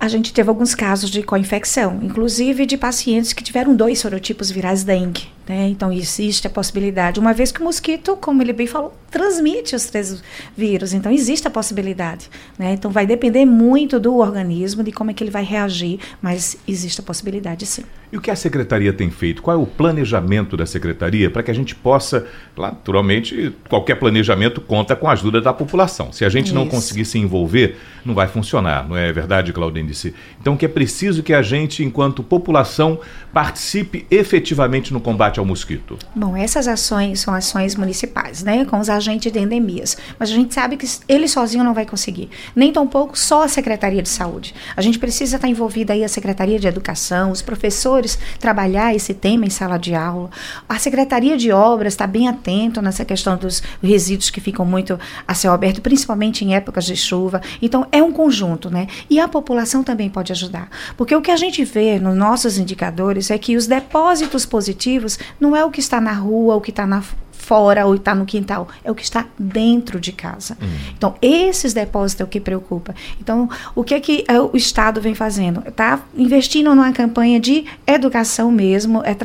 a 0.00 0.08
gente 0.08 0.32
teve 0.32 0.48
alguns 0.48 0.74
casos 0.74 1.10
de 1.10 1.22
co-infecção, 1.22 2.00
inclusive 2.02 2.64
de 2.64 2.78
pacientes 2.78 3.34
que 3.34 3.44
tiveram 3.44 3.76
dois 3.76 3.98
sorotipos 3.98 4.50
virais 4.50 4.82
dengue. 4.82 5.28
Né? 5.50 5.66
Então, 5.66 5.92
existe 5.92 6.46
a 6.46 6.50
possibilidade, 6.50 7.18
uma 7.18 7.34
vez 7.34 7.50
que 7.50 7.60
o 7.60 7.64
mosquito, 7.64 8.16
como 8.16 8.40
ele 8.40 8.52
bem 8.52 8.68
falou, 8.68 8.96
transmite 9.10 9.74
os 9.74 9.86
três 9.86 10.22
vírus. 10.56 10.92
Então, 10.92 11.10
existe 11.10 11.48
a 11.48 11.50
possibilidade. 11.50 12.30
Né? 12.56 12.74
Então, 12.74 12.88
vai 12.88 13.04
depender 13.04 13.44
muito 13.44 13.98
do 13.98 14.16
organismo, 14.16 14.84
de 14.84 14.92
como 14.92 15.10
é 15.10 15.14
que 15.14 15.24
ele 15.24 15.30
vai 15.32 15.42
reagir, 15.42 15.98
mas 16.22 16.56
existe 16.68 17.00
a 17.00 17.02
possibilidade 17.02 17.66
sim. 17.66 17.82
E 18.12 18.16
o 18.16 18.20
que 18.20 18.30
a 18.30 18.36
secretaria 18.36 18.92
tem 18.92 19.10
feito? 19.10 19.42
Qual 19.42 19.56
é 19.56 19.60
o 19.60 19.66
planejamento 19.66 20.56
da 20.56 20.66
secretaria 20.66 21.30
para 21.30 21.42
que 21.42 21.50
a 21.50 21.54
gente 21.54 21.74
possa, 21.74 22.26
naturalmente, 22.56 23.52
qualquer 23.68 23.96
planejamento 23.96 24.60
conta 24.60 24.94
com 24.96 25.08
a 25.08 25.12
ajuda 25.12 25.40
da 25.40 25.52
população. 25.52 26.12
Se 26.12 26.24
a 26.24 26.28
gente 26.28 26.46
Isso. 26.46 26.54
não 26.54 26.66
conseguir 26.66 27.04
se 27.04 27.18
envolver, 27.18 27.76
não 28.04 28.14
vai 28.14 28.26
funcionar, 28.26 28.88
não 28.88 28.96
é 28.96 29.12
verdade, 29.12 29.52
Claudenice? 29.52 30.14
Então, 30.40 30.56
que 30.56 30.64
é 30.64 30.68
preciso 30.68 31.22
que 31.22 31.32
a 31.32 31.42
gente, 31.42 31.84
enquanto 31.84 32.22
população, 32.22 32.98
participe 33.32 34.06
efetivamente 34.10 34.92
no 34.92 35.00
combate 35.00 35.39
ao 35.40 35.46
mosquito? 35.46 35.98
Bom, 36.14 36.36
essas 36.36 36.68
ações 36.68 37.20
são 37.20 37.34
ações 37.34 37.74
municipais, 37.74 38.42
né, 38.42 38.64
com 38.64 38.78
os 38.78 38.88
agentes 38.88 39.32
de 39.32 39.38
endemias. 39.38 39.96
Mas 40.18 40.30
a 40.30 40.34
gente 40.34 40.54
sabe 40.54 40.76
que 40.76 40.86
ele 41.08 41.26
sozinho 41.26 41.64
não 41.64 41.74
vai 41.74 41.86
conseguir. 41.86 42.30
Nem 42.54 42.72
tampouco 42.72 43.18
só 43.18 43.42
a 43.42 43.48
Secretaria 43.48 44.02
de 44.02 44.08
Saúde. 44.08 44.54
A 44.76 44.82
gente 44.82 44.98
precisa 44.98 45.36
estar 45.36 45.48
envolvida 45.48 45.92
aí 45.92 46.04
a 46.04 46.08
Secretaria 46.08 46.58
de 46.58 46.66
Educação, 46.66 47.30
os 47.30 47.42
professores 47.42 48.18
trabalhar 48.38 48.94
esse 48.94 49.14
tema 49.14 49.46
em 49.46 49.50
sala 49.50 49.78
de 49.78 49.94
aula. 49.94 50.30
A 50.68 50.78
Secretaria 50.78 51.36
de 51.36 51.50
Obras 51.50 51.94
está 51.94 52.06
bem 52.06 52.28
atento 52.28 52.82
nessa 52.82 53.04
questão 53.04 53.36
dos 53.36 53.62
resíduos 53.82 54.30
que 54.30 54.40
ficam 54.40 54.64
muito 54.64 54.98
a 55.26 55.34
céu 55.34 55.52
aberto, 55.52 55.80
principalmente 55.80 56.44
em 56.44 56.54
épocas 56.54 56.84
de 56.84 56.96
chuva. 56.96 57.40
Então, 57.60 57.86
é 57.90 58.02
um 58.02 58.12
conjunto, 58.12 58.70
né? 58.70 58.86
E 59.08 59.18
a 59.18 59.26
população 59.28 59.82
também 59.82 60.10
pode 60.10 60.32
ajudar. 60.32 60.68
Porque 60.96 61.14
o 61.14 61.22
que 61.22 61.30
a 61.30 61.36
gente 61.36 61.64
vê 61.64 61.98
nos 61.98 62.16
nossos 62.16 62.58
indicadores 62.58 63.30
é 63.30 63.38
que 63.38 63.56
os 63.56 63.66
depósitos 63.66 64.44
positivos 64.44 65.18
não 65.38 65.54
é 65.54 65.64
o 65.64 65.70
que 65.70 65.80
está 65.80 66.00
na 66.00 66.12
rua, 66.12 66.56
o 66.56 66.60
que 66.60 66.70
está 66.70 66.86
na 66.86 67.02
fora 67.40 67.86
ou 67.86 67.94
está 67.94 68.14
no 68.14 68.26
quintal, 68.26 68.68
é 68.84 68.90
o 68.90 68.94
que 68.94 69.02
está 69.02 69.26
dentro 69.38 69.98
de 69.98 70.12
casa. 70.12 70.56
Uhum. 70.60 70.68
Então, 70.96 71.14
esses 71.22 71.72
depósitos 71.72 72.20
é 72.20 72.24
o 72.24 72.26
que 72.26 72.38
preocupa. 72.38 72.94
Então, 73.20 73.48
o 73.74 73.82
que 73.82 73.94
é 73.94 74.00
que 74.00 74.24
é, 74.28 74.38
o 74.38 74.50
Estado 74.54 75.00
vem 75.00 75.14
fazendo? 75.14 75.62
Está 75.66 76.00
investindo 76.14 76.74
numa 76.74 76.92
campanha 76.92 77.40
de 77.40 77.64
educação 77.86 78.50
mesmo, 78.50 79.02
é 79.04 79.16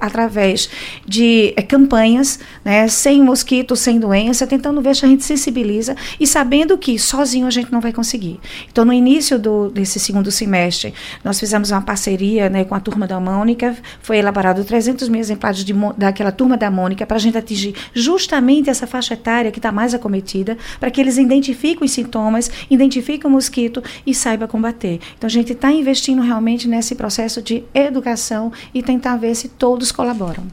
através 0.00 0.68
de 1.06 1.54
é, 1.56 1.62
campanhas, 1.62 2.38
né, 2.64 2.86
sem 2.88 3.22
mosquito, 3.22 3.74
sem 3.74 3.98
doença, 3.98 4.46
tentando 4.46 4.80
ver 4.80 4.94
se 4.94 5.04
a 5.04 5.08
gente 5.08 5.24
sensibiliza 5.24 5.96
e 6.20 6.26
sabendo 6.26 6.76
que 6.76 6.98
sozinho 6.98 7.46
a 7.46 7.50
gente 7.50 7.72
não 7.72 7.80
vai 7.80 7.92
conseguir. 7.92 8.38
Então, 8.70 8.84
no 8.84 8.92
início 8.92 9.38
do, 9.38 9.70
desse 9.70 9.98
segundo 9.98 10.30
semestre, 10.30 10.92
nós 11.24 11.40
fizemos 11.40 11.70
uma 11.70 11.80
parceria 11.82 12.48
né, 12.48 12.64
com 12.64 12.74
a 12.74 12.80
turma 12.80 13.06
da 13.06 13.18
Mônica, 13.18 13.76
foi 14.02 14.18
elaborado 14.18 14.64
300 14.64 15.08
mil 15.08 15.20
exemplares 15.20 15.64
de, 15.64 15.74
daquela 15.96 16.30
turma 16.30 16.56
da 16.56 16.70
Mônica 16.70 17.06
para 17.06 17.16
a 17.16 17.20
gente 17.20 17.38
atingir 17.38 17.61
justamente 17.94 18.70
essa 18.70 18.86
faixa 18.86 19.14
etária 19.14 19.50
que 19.50 19.58
está 19.58 19.70
mais 19.70 19.94
acometida, 19.94 20.56
para 20.80 20.90
que 20.90 21.00
eles 21.00 21.18
identifiquem 21.18 21.84
os 21.84 21.92
sintomas, 21.92 22.50
identifiquem 22.70 23.28
o 23.28 23.32
mosquito 23.32 23.82
e 24.06 24.14
saibam 24.14 24.48
combater. 24.48 25.00
Então, 25.16 25.26
a 25.26 25.30
gente 25.30 25.52
está 25.52 25.70
investindo 25.70 26.22
realmente 26.22 26.66
nesse 26.66 26.94
processo 26.94 27.40
de 27.40 27.64
educação 27.74 28.52
e 28.74 28.82
tentar 28.82 29.16
ver 29.16 29.34
se 29.34 29.48
todos 29.48 29.92
colaboram. 29.92 30.44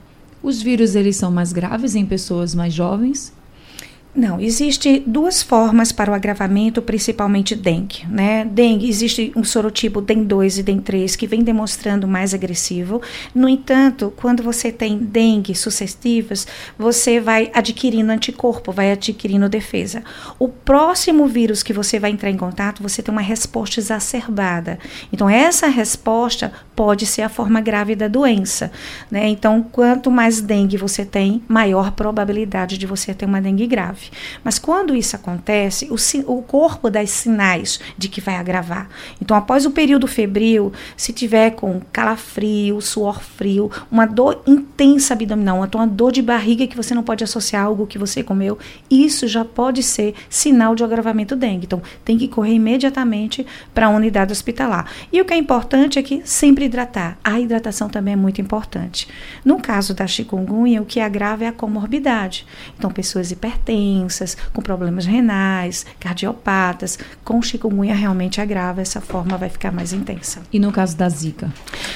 Os 0.42 0.62
vírus 0.62 0.96
eles 0.96 1.16
são 1.16 1.32
mais 1.32 1.52
graves 1.52 1.96
em 1.96 2.06
pessoas 2.06 2.56
mais 2.56 2.74
jovens? 2.74 3.34
Não, 4.16 4.42
existe 4.42 5.04
duas 5.06 5.44
formas 5.44 5.92
para 5.92 6.12
o 6.12 6.16
agravamento, 6.16 6.82
principalmente 6.82 7.56
dengue, 7.56 8.08
né? 8.10 8.44
Dengue, 8.44 8.90
existe 8.90 9.32
um 9.36 9.44
sorotipo 9.44 10.02
DEN 10.02 10.24
2 10.24 10.58
e 10.58 10.64
DEN 10.64 10.80
3 10.80 11.16
que 11.16 11.28
vem 11.28 11.44
demonstrando 11.44 12.08
mais 12.08 12.34
agressivo. 12.34 13.04
No 13.36 13.48
entanto, 13.48 14.12
quando 14.18 14.42
você 14.42 14.72
tem 14.72 14.98
dengue 14.98 15.54
sucessivas, 15.54 16.48
você 16.76 17.20
vai 17.20 17.52
adquirindo 17.54 18.12
anticorpo, 18.12 18.72
vai 18.72 18.92
adquirindo 18.92 19.48
defesa. 19.48 20.04
O 20.40 20.50
próximo 20.50 21.28
vírus 21.28 21.62
que 21.62 21.72
você 21.72 22.00
vai 22.00 22.10
entrar 22.10 22.32
em 22.32 22.38
contato, 22.38 22.82
você 22.82 23.04
tem 23.04 23.12
uma 23.12 23.22
resposta 23.22 23.80
exacerbada. 23.80 24.80
Então, 25.14 25.30
essa 25.30 25.68
resposta 25.68 26.52
pode 26.76 27.06
ser 27.06 27.22
a 27.22 27.30
forma 27.30 27.62
grave 27.62 27.96
da 27.96 28.08
doença, 28.08 28.72
né? 29.12 29.28
Então, 29.28 29.62
quanto 29.62 30.10
mais 30.10 30.42
dengue 30.42 30.78
você 30.78 31.06
tem, 31.06 31.44
maior 31.48 31.92
probabilidade 31.92 32.76
de 32.76 32.88
você 32.88 33.14
ter 33.14 33.26
uma 33.26 33.40
dengue 33.40 33.68
grave 33.68 33.99
Mas 34.44 34.60
quando 34.60 34.96
isso 34.96 35.16
acontece, 35.16 35.90
o, 35.92 36.34
o 36.34 36.42
corpo 36.42 36.90
dá 36.90 37.06
sinais 37.06 37.80
de 37.98 38.08
que 38.10 38.22
vai 38.22 38.36
agravar. 38.36 38.90
Então, 39.22 39.36
após 39.36 39.66
o 39.66 39.72
período 39.72 40.08
febril, 40.08 40.72
se 40.96 41.14
tiver 41.14 41.52
com 41.52 41.82
calafrio, 41.92 42.82
suor 42.82 43.22
frio, 43.22 43.72
uma 43.92 44.06
dor 44.06 44.42
intensa 44.46 45.14
abdominal, 45.14 45.58
uma 45.58 45.88
dor 45.88 46.12
de 46.12 46.22
barriga 46.22 46.68
que 46.68 46.76
você 46.76 46.94
não 46.94 47.04
pode 47.04 47.24
associar 47.24 47.64
a 47.64 47.66
algo 47.66 47.88
que 47.88 47.98
você 47.98 48.24
comeu, 48.24 48.58
isso 48.90 49.28
já 49.28 49.44
pode 49.46 49.84
ser 49.84 50.14
sinal 50.30 50.76
de 50.76 50.84
agravamento 50.84 51.36
dengue. 51.36 51.66
Então, 51.66 51.82
tem 52.04 52.18
que 52.18 52.28
correr 52.28 52.54
imediatamente 52.54 53.46
para 53.74 53.88
a 53.88 53.90
unidade 53.90 54.32
hospitalar. 54.32 54.90
E 55.12 55.22
o 55.22 55.26
que 55.26 55.34
é 55.34 55.38
importante 55.38 56.00
é 56.00 56.04
que 56.04 56.22
sempre 56.26 56.66
hidratar. 56.66 57.18
A 57.24 57.40
hidratação 57.40 57.90
também 57.90 58.14
é 58.14 58.18
muito 58.18 58.42
importante. 58.42 59.08
No 59.44 59.60
caso 59.60 59.94
da 59.94 60.08
chikungunya, 60.08 60.82
o 60.82 60.86
que 60.86 61.00
agrava 61.00 61.46
é 61.46 61.48
a 61.48 61.54
comorbidade. 61.54 62.46
Então, 62.78 62.92
pessoas 62.92 63.32
hipertensas, 63.32 63.70
doenças, 63.90 64.38
com 64.54 64.62
problemas 64.62 65.06
renais, 65.06 65.86
cardiopatas, 66.00 67.00
com 67.24 67.42
chikungunya 67.42 67.96
realmente 67.96 68.40
agrava, 68.40 68.82
essa 68.82 69.02
forma 69.02 69.38
vai 69.38 69.50
ficar 69.50 69.72
mais 69.72 69.94
intensa. 69.94 70.42
E 70.54 70.60
no 70.60 70.72
caso 70.72 70.96
da 70.96 71.10
zika? 71.10 71.52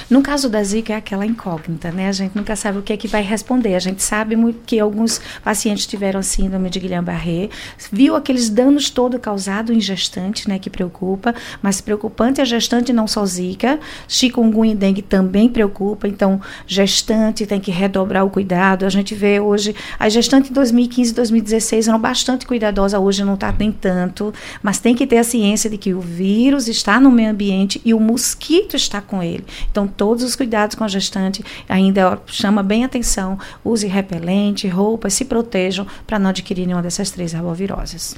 No 0.10 0.22
caso 0.22 0.50
da 0.50 0.64
zika 0.64 0.94
é 0.94 0.96
aquela 0.96 1.26
incógnita, 1.26 1.92
né? 1.92 2.08
A 2.08 2.12
gente 2.12 2.36
nunca 2.36 2.56
sabe 2.56 2.80
o 2.80 2.82
que 2.82 2.94
é 2.94 2.98
que 2.98 3.08
vai 3.08 3.22
responder. 3.22 3.76
A 3.76 3.80
gente 3.80 4.02
sabe 4.02 4.34
que 4.66 4.80
alguns 4.80 5.22
pacientes 5.44 5.86
tiveram 5.86 6.22
síndrome 6.22 6.70
de 6.70 6.80
Guillain-Barré, 6.80 7.50
viu 7.92 8.16
aqueles 8.16 8.50
danos 8.50 8.90
todo 8.90 9.20
causado 9.20 9.72
em 9.72 9.80
gestante, 9.80 10.50
né, 10.50 10.58
que 10.58 10.70
preocupa, 10.70 11.36
mas 11.62 11.80
preocupante 11.80 12.40
é 12.40 12.44
a 12.44 12.46
gestante 12.46 12.92
não 12.92 13.08
só 13.08 13.26
zika, 13.26 13.80
chikungunya 14.08 14.74
e 14.74 14.76
dengue 14.76 15.02
também 15.02 15.50
preocupa, 15.50 16.08
então 16.08 16.42
gestante 16.66 17.46
tem 17.46 17.60
que 17.60 17.72
redobrar 17.72 18.26
o 18.26 18.30
cuidado. 18.30 18.86
A 18.86 18.90
gente 18.90 19.14
vê 19.14 19.40
hoje 19.40 19.76
a 20.00 20.10
gestante 20.10 20.50
em 20.50 20.54
2015 20.54 21.14
2016 21.14 21.83
eram 21.88 22.00
bastante 22.00 22.46
cuidadosa, 22.46 23.00
hoje 23.00 23.24
não 23.24 23.36
está 23.36 23.54
nem 23.58 23.72
tanto, 23.72 24.34
mas 24.62 24.80
tem 24.80 24.96
que 24.96 25.08
ter 25.08 25.18
a 25.18 25.24
ciência 25.24 25.70
de 25.70 25.78
que 25.78 25.94
o 25.94 26.02
vírus 26.02 26.68
está 26.68 27.00
no 27.00 27.12
meio 27.12 27.32
ambiente 27.32 27.82
e 27.84 27.94
o 27.94 28.00
mosquito 28.00 28.76
está 28.76 29.02
com 29.02 29.22
ele. 29.22 29.46
Então, 29.72 29.88
todos 29.88 30.24
os 30.24 30.36
cuidados 30.36 30.76
com 30.76 30.84
a 30.84 30.88
gestante 30.88 31.44
ainda 31.68 32.20
chama 32.28 32.64
bem 32.64 32.84
atenção, 32.84 33.38
use 33.64 33.88
repelente, 33.88 34.68
roupas, 34.68 35.14
se 35.14 35.26
protejam 35.26 35.86
para 36.06 36.20
não 36.20 36.30
adquirir 36.30 36.66
nenhuma 36.66 36.84
dessas 36.84 37.12
três 37.12 37.34
arboviroses. 37.34 38.16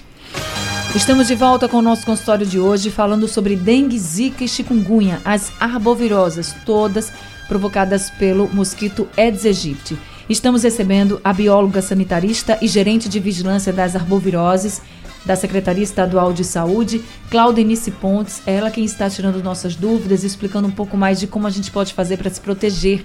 Estamos 0.96 1.28
de 1.28 1.36
volta 1.36 1.68
com 1.68 1.78
o 1.78 1.82
nosso 1.82 2.06
consultório 2.06 2.46
de 2.46 2.60
hoje, 2.60 2.90
falando 2.90 3.28
sobre 3.28 3.56
dengue, 3.56 4.00
zika 4.00 4.44
e 4.44 4.48
chikungunya, 4.48 5.20
as 5.26 5.52
arboviroses, 5.60 6.56
todas 6.66 7.12
provocadas 7.48 8.10
pelo 8.12 8.48
mosquito 8.54 9.08
Aedes 9.18 9.46
aegypti. 9.46 9.98
Estamos 10.28 10.64
recebendo 10.64 11.22
a 11.24 11.32
bióloga 11.32 11.84
sanitarista 11.84 12.58
e 12.60 12.68
gerente 12.68 13.08
de 13.08 13.20
vigilância 13.20 13.72
das 13.72 13.96
arboviroses 13.96 14.82
da 15.24 15.36
Secretaria 15.36 15.84
Estadual 15.84 16.34
de 16.34 16.44
Saúde, 16.44 17.04
Claudenice 17.30 17.92
Pontes, 17.92 18.42
ela 18.46 18.72
quem 18.72 18.84
está 18.84 19.08
tirando 19.08 19.44
nossas 19.44 19.76
dúvidas, 19.76 20.24
explicando 20.24 20.68
um 20.68 20.72
pouco 20.72 20.98
mais 20.98 21.20
de 21.20 21.28
como 21.28 21.46
a 21.46 21.52
gente 21.52 21.70
pode 21.70 21.94
fazer 21.94 22.18
para 22.18 22.30
se 22.30 22.42
proteger 22.42 23.04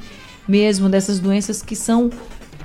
mesmo 0.49 0.89
dessas 0.89 1.19
doenças 1.19 1.63
que 1.63 1.77
são 1.77 2.11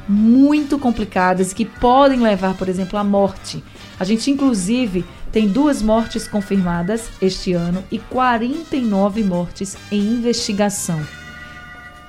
muito 0.08 0.80
complicadas 0.80 1.52
e 1.52 1.56
que 1.56 1.66
podem 1.66 2.22
levar, 2.22 2.56
por 2.56 2.70
exemplo, 2.70 2.98
à 2.98 3.04
morte. 3.04 3.62
A 4.00 4.06
gente, 4.06 4.32
inclusive, 4.32 5.04
tem 5.34 5.50
duas 5.50 5.82
mortes 5.82 6.30
confirmadas 6.30 7.10
este 7.22 7.52
ano 7.52 7.84
e 7.92 8.00
49 8.00 9.22
mortes 9.22 9.76
em 9.92 10.00
investigação. 10.00 11.25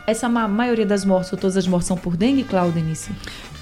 Essa 0.06 0.28
maioria 0.28 0.86
das 0.86 1.04
mortes, 1.04 1.32
ou 1.32 1.38
todas 1.38 1.56
as 1.56 1.66
mortes, 1.66 1.88
são 1.88 1.96
por 1.96 2.16
dengue, 2.16 2.44
Claudenice? 2.44 3.10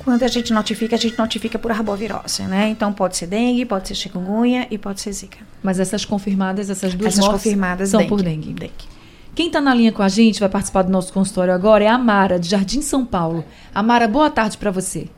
Quando 0.04 0.22
a 0.22 0.28
gente 0.28 0.52
notifica, 0.52 0.94
a 0.94 0.98
gente 0.98 1.18
notifica 1.18 1.58
por 1.58 1.70
arbovirose, 1.70 2.42
né? 2.42 2.68
Então 2.68 2.92
pode 2.92 3.16
ser 3.16 3.26
dengue, 3.26 3.64
pode 3.64 3.88
ser 3.88 3.94
chikungunya 3.94 4.66
e 4.70 4.76
pode 4.76 5.00
ser 5.00 5.12
zika. 5.12 5.38
Mas 5.62 5.80
essas 5.80 6.04
confirmadas, 6.04 6.68
essas 6.68 6.94
duas 6.94 7.14
essas 7.14 7.24
mortes 7.24 7.42
confirmadas 7.42 7.88
são 7.88 8.00
dengue. 8.00 8.08
por 8.10 8.22
dengue. 8.22 8.52
dengue. 8.52 8.94
Quem 9.34 9.46
está 9.46 9.60
na 9.60 9.74
linha 9.74 9.90
com 9.90 10.02
a 10.02 10.08
gente, 10.08 10.38
vai 10.38 10.48
participar 10.48 10.82
do 10.82 10.92
nosso 10.92 11.12
consultório 11.12 11.52
agora, 11.52 11.82
é 11.82 11.88
a 11.88 11.96
Mara, 11.96 12.38
de 12.38 12.48
Jardim 12.48 12.82
São 12.82 13.06
Paulo. 13.06 13.44
Amara, 13.74 14.06
boa 14.06 14.30
tarde 14.30 14.58
para 14.58 14.70
você. 14.70 15.08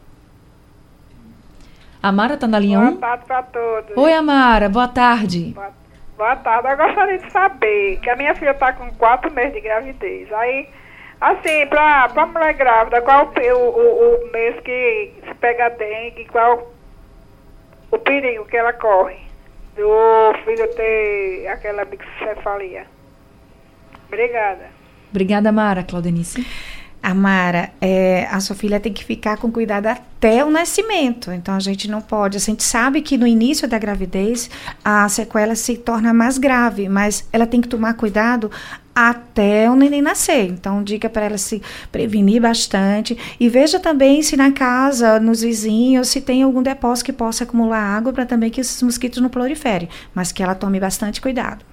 A 2.02 2.12
Mara 2.12 2.35
está 2.35 2.47
na 2.47 2.59
linha 2.59 2.78
1? 2.78 2.83
Boa 2.83 2.97
tarde 2.99 3.25
para 3.26 3.42
todos. 3.42 3.97
Oi, 3.97 4.12
Amara, 4.14 4.68
boa 4.68 4.88
tarde. 4.88 5.52
Boa, 5.54 5.73
boa 6.16 6.37
tarde. 6.37 6.68
Eu 6.68 6.76
gostaria 6.76 7.18
de 7.18 7.33
saber 7.33 7.99
que 8.00 8.09
a 8.09 8.16
minha 8.16 8.35
filha 8.37 8.52
está 8.52 8.73
com 8.73 8.88
quatro 8.92 9.30
meses 9.35 9.52
de 9.52 9.61
gravidez. 9.61 10.33
Aí 10.33 10.68
Assim, 11.20 11.66
para 11.66 12.04
a 12.14 12.26
mulher 12.26 12.54
grávida, 12.54 13.00
qual 13.00 13.25
o, 13.25 13.58
o, 13.58 14.26
o 14.26 14.32
mês 14.32 14.61
que 14.61 15.14
se 15.26 15.35
pega 15.37 15.70
dengue, 15.70 16.26
qual 16.26 16.70
o 17.90 17.99
perigo 17.99 18.44
que 18.44 18.56
ela 18.56 18.73
corre 18.75 19.18
do 19.75 20.35
filho 20.44 20.68
ter 20.75 21.49
aquela 21.49 21.85
bicefalia? 21.85 22.87
Obrigada. 24.08 24.66
Obrigada, 25.11 25.50
Mara. 25.50 25.82
Claudenice. 25.82 26.46
Amara, 27.08 27.70
é, 27.80 28.26
a 28.32 28.40
sua 28.40 28.56
filha 28.56 28.80
tem 28.80 28.92
que 28.92 29.04
ficar 29.04 29.36
com 29.36 29.48
cuidado 29.48 29.86
até 29.86 30.44
o 30.44 30.50
nascimento. 30.50 31.30
Então 31.30 31.54
a 31.54 31.60
gente 31.60 31.88
não 31.88 32.00
pode. 32.00 32.36
A 32.36 32.40
gente 32.40 32.64
sabe 32.64 33.00
que 33.00 33.16
no 33.16 33.28
início 33.28 33.68
da 33.68 33.78
gravidez 33.78 34.50
a 34.84 35.08
sequela 35.08 35.54
se 35.54 35.76
torna 35.76 36.12
mais 36.12 36.36
grave, 36.36 36.88
mas 36.88 37.25
ela 37.32 37.46
tem 37.46 37.60
que 37.60 37.68
tomar 37.68 37.94
cuidado 37.94 38.50
até 38.92 39.70
o 39.70 39.76
neném 39.76 40.02
nascer. 40.02 40.46
Então, 40.46 40.82
dica 40.82 41.08
para 41.08 41.26
ela 41.26 41.38
se 41.38 41.62
prevenir 41.92 42.42
bastante. 42.42 43.16
E 43.38 43.48
veja 43.48 43.78
também 43.78 44.20
se 44.20 44.36
na 44.36 44.50
casa, 44.50 45.20
nos 45.20 45.42
vizinhos, 45.42 46.08
se 46.08 46.20
tem 46.20 46.42
algum 46.42 46.60
depósito 46.60 47.06
que 47.06 47.12
possa 47.12 47.44
acumular 47.44 47.78
água 47.78 48.12
para 48.12 48.26
também 48.26 48.50
que 48.50 48.60
esses 48.60 48.82
mosquitos 48.82 49.22
não 49.22 49.28
proliferem. 49.28 49.88
Mas 50.12 50.32
que 50.32 50.42
ela 50.42 50.56
tome 50.56 50.80
bastante 50.80 51.20
cuidado. 51.20 51.64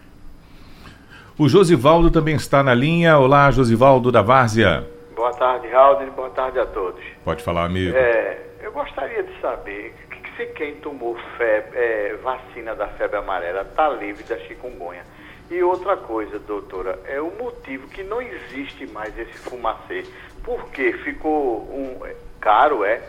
O 1.35 1.49
Josivaldo 1.49 2.11
também 2.11 2.35
está 2.35 2.61
na 2.61 2.75
linha. 2.75 3.17
Olá, 3.17 3.49
Josivaldo 3.49 4.11
da 4.11 4.21
Várzea. 4.21 4.93
Boa 5.15 5.31
tarde, 5.31 5.67
Raul, 5.67 6.09
boa 6.11 6.29
tarde 6.31 6.59
a 6.59 6.65
todos. 6.65 7.03
Pode 7.23 7.43
falar, 7.43 7.65
amigo. 7.65 7.95
É, 7.95 8.41
eu 8.61 8.71
gostaria 8.71 9.21
de 9.21 9.39
saber 9.39 9.93
que 10.09 10.35
se 10.35 10.45
quem 10.53 10.75
tomou 10.77 11.15
febre, 11.37 11.77
é, 11.77 12.15
vacina 12.23 12.73
da 12.73 12.87
febre 12.87 13.17
amarela 13.17 13.61
está 13.61 13.89
livre 13.89 14.23
da 14.23 14.37
chikungunya. 14.39 15.03
E 15.51 15.61
outra 15.61 15.95
coisa, 15.95 16.39
doutora, 16.39 16.99
é 17.05 17.21
o 17.21 17.31
motivo 17.37 17.87
que 17.89 18.01
não 18.01 18.21
existe 18.21 18.87
mais 18.87 19.17
esse 19.17 19.33
fumacê. 19.33 20.03
Por 20.43 20.69
quê? 20.69 20.93
Ficou 21.03 21.61
um, 21.61 21.99
caro, 22.39 22.83
é? 22.83 23.01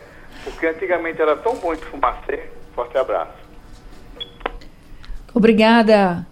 Porque 0.42 0.66
antigamente 0.66 1.22
era 1.22 1.36
tão 1.36 1.56
bom 1.56 1.72
esse 1.72 1.84
fumacê. 1.86 2.50
Forte 2.74 2.98
abraço. 2.98 3.32
Obrigada. 5.32 6.26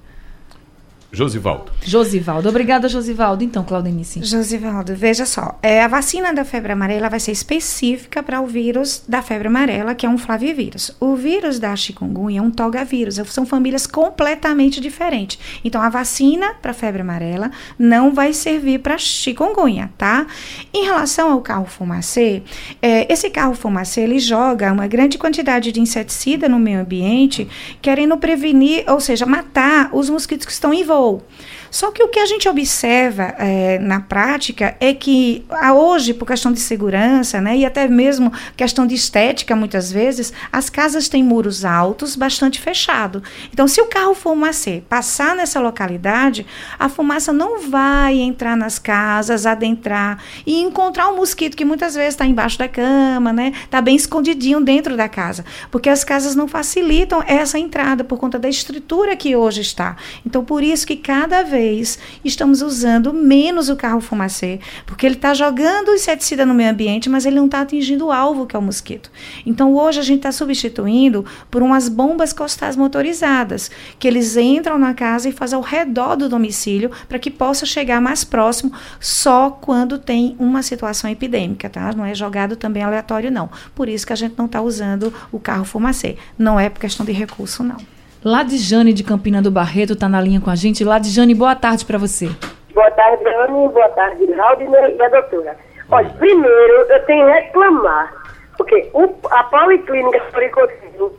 Josivaldo. 1.13 1.71
Josivaldo. 1.85 2.49
Obrigada, 2.49 2.89
Josivaldo. 2.89 3.45
Então, 3.45 3.63
Claudenice. 3.63 4.25
Josivaldo, 4.25 4.97
veja 4.97 5.27
só. 5.27 5.59
É, 5.63 5.83
a 5.83 5.89
vacina 5.89 6.33
da 6.33 6.43
febre 6.43 6.73
amarela 6.73 7.11
vai 7.11 7.21
ser 7.21 7.33
específica 7.33 8.23
para 8.23 8.41
o 8.41 8.47
vírus 8.47 9.05
da 9.07 9.21
febre 9.21 9.49
amarela, 9.49 9.95
que 9.95 10.07
é 10.07 10.09
um 10.09 10.17
flavivírus. 10.17 10.97
O 10.99 11.15
vírus 11.15 11.59
da 11.59 11.77
chikungunya 11.77 12.41
é 12.41 12.43
um 12.43 12.51
togavírus. 12.51 13.17
São 13.27 13.45
famílias 13.45 13.87
completamente 13.87 14.81
diferentes. 14.81 15.39
Então, 15.63 15.83
a 15.83 15.91
vacina 15.91 16.55
para 16.63 16.73
febre 16.73 17.03
amarela 17.03 17.51
não 17.79 18.15
vai 18.15 18.33
servir 18.33 18.79
para 18.79 18.97
chikungunya, 18.97 19.91
tá? 19.99 20.27
Em 20.73 20.85
relação 20.85 21.31
ao 21.31 21.43
carro 21.43 21.67
fumacê, 21.67 22.43
é, 22.81 23.13
esse 23.13 23.29
carro 23.29 23.55
fumacê, 23.55 24.01
ele 24.01 24.19
joga 24.19 24.73
uma 24.73 24.87
grande 24.87 25.19
quantidade 25.19 25.73
de 25.73 25.81
inseticida 25.81 26.49
no 26.49 26.59
meio 26.59 26.81
ambiente, 26.81 27.47
querendo 27.83 28.17
prevenir, 28.17 28.85
ou 28.89 28.99
seja, 28.99 29.27
matar 29.27 29.91
os 29.93 30.09
mosquitos 30.09 30.47
que 30.47 30.53
estão 30.53 30.73
em 30.73 30.83
volta 31.03 31.25
só 31.73 31.91
que 31.91 32.03
o 32.03 32.09
que 32.09 32.21
a 32.21 32.27
gente 32.27 32.47
observa 32.47 33.35
é, 33.39 33.79
na 33.79 33.99
prática 33.99 34.77
é 34.79 34.93
que 34.93 35.43
a 35.49 35.73
hoje, 35.73 36.13
por 36.13 36.27
questão 36.27 36.53
de 36.53 36.61
segurança, 36.61 37.41
né, 37.41 37.57
e 37.57 37.65
até 37.65 37.89
mesmo 37.89 38.31
questão 38.55 38.87
de 38.87 38.95
estética, 38.95 39.57
muitas 39.57 39.91
vezes, 39.91 40.35
as 40.53 40.69
casas 40.69 41.09
têm 41.09 41.25
muros 41.25 41.65
altos, 41.65 42.15
bastante 42.15 42.61
fechado. 42.61 43.23
Então, 43.51 43.67
se 43.67 43.81
o 43.81 43.87
carro 43.87 44.15
fumacê 44.15 44.83
passar 44.87 45.35
nessa 45.35 45.61
localidade, 45.61 46.45
a 46.79 46.91
fumaça 46.91 47.33
não 47.33 47.63
vai 47.63 48.19
entrar 48.19 48.55
nas 48.55 48.79
casas, 48.79 49.47
adentrar 49.47 50.23
e 50.47 50.61
encontrar 50.61 51.09
um 51.09 51.17
mosquito 51.17 51.57
que 51.57 51.65
muitas 51.65 51.95
vezes 51.95 52.13
está 52.13 52.27
embaixo 52.27 52.59
da 52.59 52.69
cama, 52.69 53.33
né, 53.33 53.51
está 53.65 53.81
bem 53.81 53.97
escondidinho 53.97 54.61
dentro 54.61 54.95
da 54.95 55.09
casa, 55.09 55.43
porque 55.71 55.89
as 55.89 56.05
casas 56.05 56.37
não 56.37 56.47
facilitam 56.47 57.25
essa 57.27 57.59
entrada 57.59 58.05
por 58.05 58.19
conta 58.19 58.39
da 58.39 58.49
estrutura 58.51 59.17
que 59.17 59.35
hoje 59.35 59.63
está. 59.63 59.97
Então, 60.27 60.45
por 60.45 60.63
isso 60.63 60.87
que 60.87 60.97
cada 60.97 61.43
vez 61.43 61.62
vez 61.63 61.97
estamos 62.25 62.61
usando 62.61 63.15
menos 63.15 63.69
o 63.69 63.77
carro 63.77 64.01
fumacê, 64.01 64.59
porque 64.85 65.07
ele 65.07 65.15
está 65.15 65.33
jogando 65.33 65.93
inseticida 65.93 66.45
no 66.45 66.55
meio 66.55 66.71
ambiente, 66.71 67.09
mas 67.09 67.25
ele 67.25 67.37
não 67.37 67.47
está 67.47 67.61
atingindo 67.61 68.07
o 68.07 68.13
alvo, 68.13 68.47
que 68.47 68.57
é 68.57 68.59
o 68.59 68.63
mosquito. 68.63 69.11
Então, 69.47 69.73
hoje 69.75 70.01
a 70.01 70.03
gente 70.03 70.19
está 70.19 70.33
substituindo 70.33 71.25
por 71.49 71.63
umas 71.63 71.89
bombas 71.89 72.33
costais 72.33 72.75
motorizadas, 72.77 73.71
que 73.99 74.09
eles 74.09 74.37
entram 74.37 74.77
na 74.77 74.93
casa 74.93 75.29
e 75.29 75.33
fazem 75.33 75.57
ao 75.57 75.63
redor 75.63 76.17
do 76.17 76.29
domicílio 76.29 76.91
para 77.09 77.19
que 77.19 77.31
possa 77.31 77.65
chegar 77.65 78.01
mais 78.01 78.25
próximo 78.25 78.73
só 78.99 79.51
quando 79.51 79.99
tem 79.99 80.35
uma 80.39 80.63
situação 80.63 81.09
epidêmica, 81.09 81.71
tá? 81.71 81.93
Não 81.93 82.05
é 82.05 82.15
jogado 82.15 82.57
também 82.57 82.83
aleatório, 82.83 83.31
não. 83.31 83.49
Por 83.75 83.89
isso 83.89 84.07
que 84.07 84.13
a 84.13 84.17
gente 84.17 84.35
não 84.37 84.47
está 84.47 84.61
usando 84.61 85.15
o 85.31 85.39
carro 85.39 85.65
fumacê. 85.65 86.17
Não 86.37 86.59
é 86.59 86.69
por 86.69 86.81
questão 86.81 87.07
de 87.07 87.13
recurso, 87.13 87.63
não. 87.63 88.02
Ladjane 88.25 88.93
de 88.93 89.03
Campina 89.03 89.43
do 89.43 89.51
Barreto 89.51 89.95
está 89.95 90.09
na 90.09 90.21
linha 90.21 90.41
com 90.41 90.49
a 90.49 90.55
gente. 90.55 90.85
Ladjane, 90.85 91.35
boa 91.35 91.57
tarde 91.57 91.85
para 91.85 91.99
você. 91.99 92.29
Boa 92.73 92.91
tarde, 92.93 93.25
Dani. 93.25 93.69
Boa 93.69 93.89
tarde, 93.89 94.33
Raudner 94.33 94.95
e 94.97 95.03
a 95.03 95.09
doutora. 95.09 95.57
Olha, 95.91 96.09
primeiro 96.11 96.73
eu 96.89 97.05
tenho 97.05 97.27
que 97.27 97.33
reclamar, 97.33 98.15
porque 98.57 98.89
o, 98.95 99.13
a 99.29 99.43
Policlínica 99.45 100.21
Floricotinho 100.31 101.13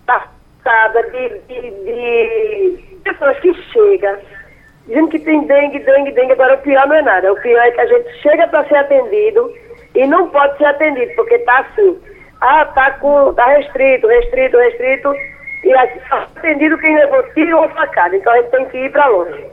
está 0.00 0.28
de, 0.88 1.40
de, 1.48 1.70
de 1.84 2.96
pessoas 3.02 3.40
que 3.40 3.54
chegam 3.72 4.18
dizendo 4.86 5.08
que 5.08 5.18
tem 5.20 5.46
dengue, 5.46 5.78
dengue, 5.78 6.12
dengue. 6.12 6.32
Agora 6.32 6.56
o 6.56 6.58
pior 6.58 6.86
não 6.88 6.96
é 6.96 7.02
nada. 7.02 7.32
O 7.32 7.40
pior 7.40 7.62
é 7.62 7.70
que 7.70 7.80
a 7.80 7.86
gente 7.86 8.12
chega 8.20 8.46
para 8.48 8.68
ser 8.68 8.76
atendido 8.76 9.50
e 9.94 10.06
não 10.06 10.28
pode 10.28 10.58
ser 10.58 10.66
atendido, 10.66 11.10
porque 11.16 11.36
está 11.36 11.60
assim. 11.60 11.98
Ah, 12.42 12.66
tá 12.66 12.90
com. 12.92 13.32
tá 13.32 13.46
restrito, 13.46 14.06
restrito, 14.06 14.58
restrito 14.58 15.14
e 15.64 15.74
atendido 15.74 16.78
quem 16.78 16.94
levou 16.94 17.22
tiro 17.34 17.58
ou 17.58 17.68
facada. 17.70 18.16
Então 18.16 18.32
a 18.32 18.36
gente 18.36 18.50
tem 18.50 18.64
que 18.66 18.78
ir 18.78 18.92
para 18.92 19.06
longe. 19.06 19.46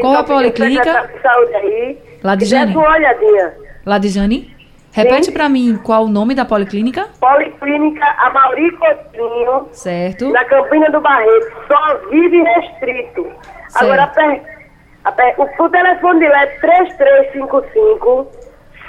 Qual 0.00 0.14
a 0.14 0.24
policlínica? 0.24 1.10
De 1.14 1.22
saúde 1.22 1.54
aí. 1.54 1.98
Ladjane. 2.22 2.76
uma 2.76 2.90
olhadinha. 2.90 3.54
Ladjane? 3.86 4.56
Repete 4.92 5.30
para 5.30 5.48
mim 5.48 5.78
qual 5.84 6.04
o 6.04 6.08
nome 6.08 6.34
da 6.34 6.44
policlínica? 6.44 7.08
Policlínica 7.20 8.04
Amauri 8.18 8.70
Coutinho. 8.72 9.68
Certo. 9.72 10.30
Na 10.30 10.44
Campina 10.44 10.90
do 10.90 11.00
Barreto. 11.00 11.52
Só 11.68 12.08
vive 12.10 12.42
restrito. 12.42 13.22
Certo. 13.68 13.84
Agora, 13.84 14.02
a 15.04 15.12
per, 15.12 15.34
o, 15.38 15.64
o 15.64 15.68
telefone 15.68 16.20
de 16.20 16.28
lá 16.28 16.42
é 16.42 16.46
3355 16.46 18.26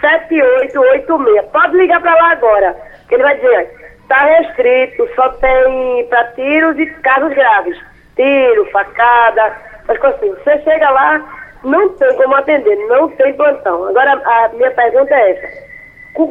7886. 0.02 1.46
Pode 1.52 1.78
ligar 1.78 2.02
para 2.02 2.16
lá 2.16 2.32
agora. 2.32 2.76
Que 3.08 3.16
ele 3.16 3.24
vai 3.24 3.36
dizer, 3.36 3.79
Está 4.10 4.26
restrito, 4.26 5.08
só 5.16 5.30
tem 5.34 6.04
para 6.08 6.32
tiros 6.32 6.80
e 6.80 6.88
casos 7.04 7.32
graves. 7.32 7.78
Tiro, 8.16 8.66
facada, 8.72 9.56
as 9.88 10.00
coisas 10.00 10.16
assim. 10.16 10.34
Você 10.34 10.64
chega 10.64 10.90
lá, 10.90 11.24
não 11.64 11.90
tem 11.90 12.16
como 12.16 12.34
atender, 12.34 12.76
não 12.88 13.08
tem 13.10 13.34
plantão. 13.34 13.88
Agora, 13.88 14.14
a 14.14 14.50
minha 14.50 14.72
pergunta 14.72 15.14
é 15.14 15.32
essa. 15.32 15.70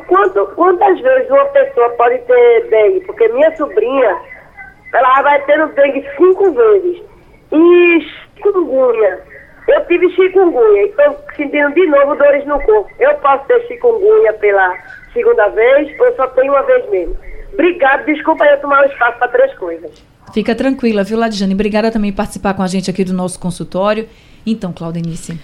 Quanto, 0.08 0.44
quantas 0.56 1.00
vezes 1.00 1.30
uma 1.30 1.44
pessoa 1.46 1.90
pode 1.90 2.18
ter 2.18 2.68
dengue? 2.68 3.00
Porque 3.06 3.28
minha 3.28 3.54
sobrinha, 3.56 4.16
ela 4.92 5.22
vai 5.22 5.40
tendo 5.42 5.68
dengue 5.68 6.04
cinco 6.16 6.50
vezes. 6.50 7.00
E 7.52 8.00
chikungunya. 8.34 9.20
Eu 9.68 9.84
tive 9.86 10.10
chikungunya 10.16 10.82
e 10.82 10.88
estou 10.88 11.16
sentindo 11.36 11.72
de 11.74 11.86
novo 11.86 12.16
dores 12.16 12.44
no 12.44 12.60
corpo. 12.60 12.90
Eu 12.98 13.14
posso 13.18 13.46
ter 13.46 13.64
chikungunya 13.68 14.32
pela 14.32 14.76
segunda 15.12 15.46
vez 15.50 16.00
ou 16.00 16.12
só 16.16 16.26
tenho 16.26 16.52
uma 16.52 16.62
vez 16.64 16.90
mesmo? 16.90 17.28
Obrigado, 17.52 18.06
desculpa 18.06 18.44
eu 18.44 18.60
tomar 18.60 18.86
o 18.86 18.90
espaço 18.90 19.18
para 19.18 19.28
três 19.28 19.54
coisas. 19.54 19.90
Fica 20.32 20.54
tranquila, 20.54 21.02
viu, 21.02 21.18
Ladjane? 21.18 21.54
Obrigada 21.54 21.90
também 21.90 22.12
por 22.12 22.18
participar 22.18 22.54
com 22.54 22.62
a 22.62 22.66
gente 22.66 22.90
aqui 22.90 23.04
do 23.04 23.12
nosso 23.12 23.38
consultório. 23.38 24.08
Então, 24.44 24.72
Claudenice. 24.72 25.38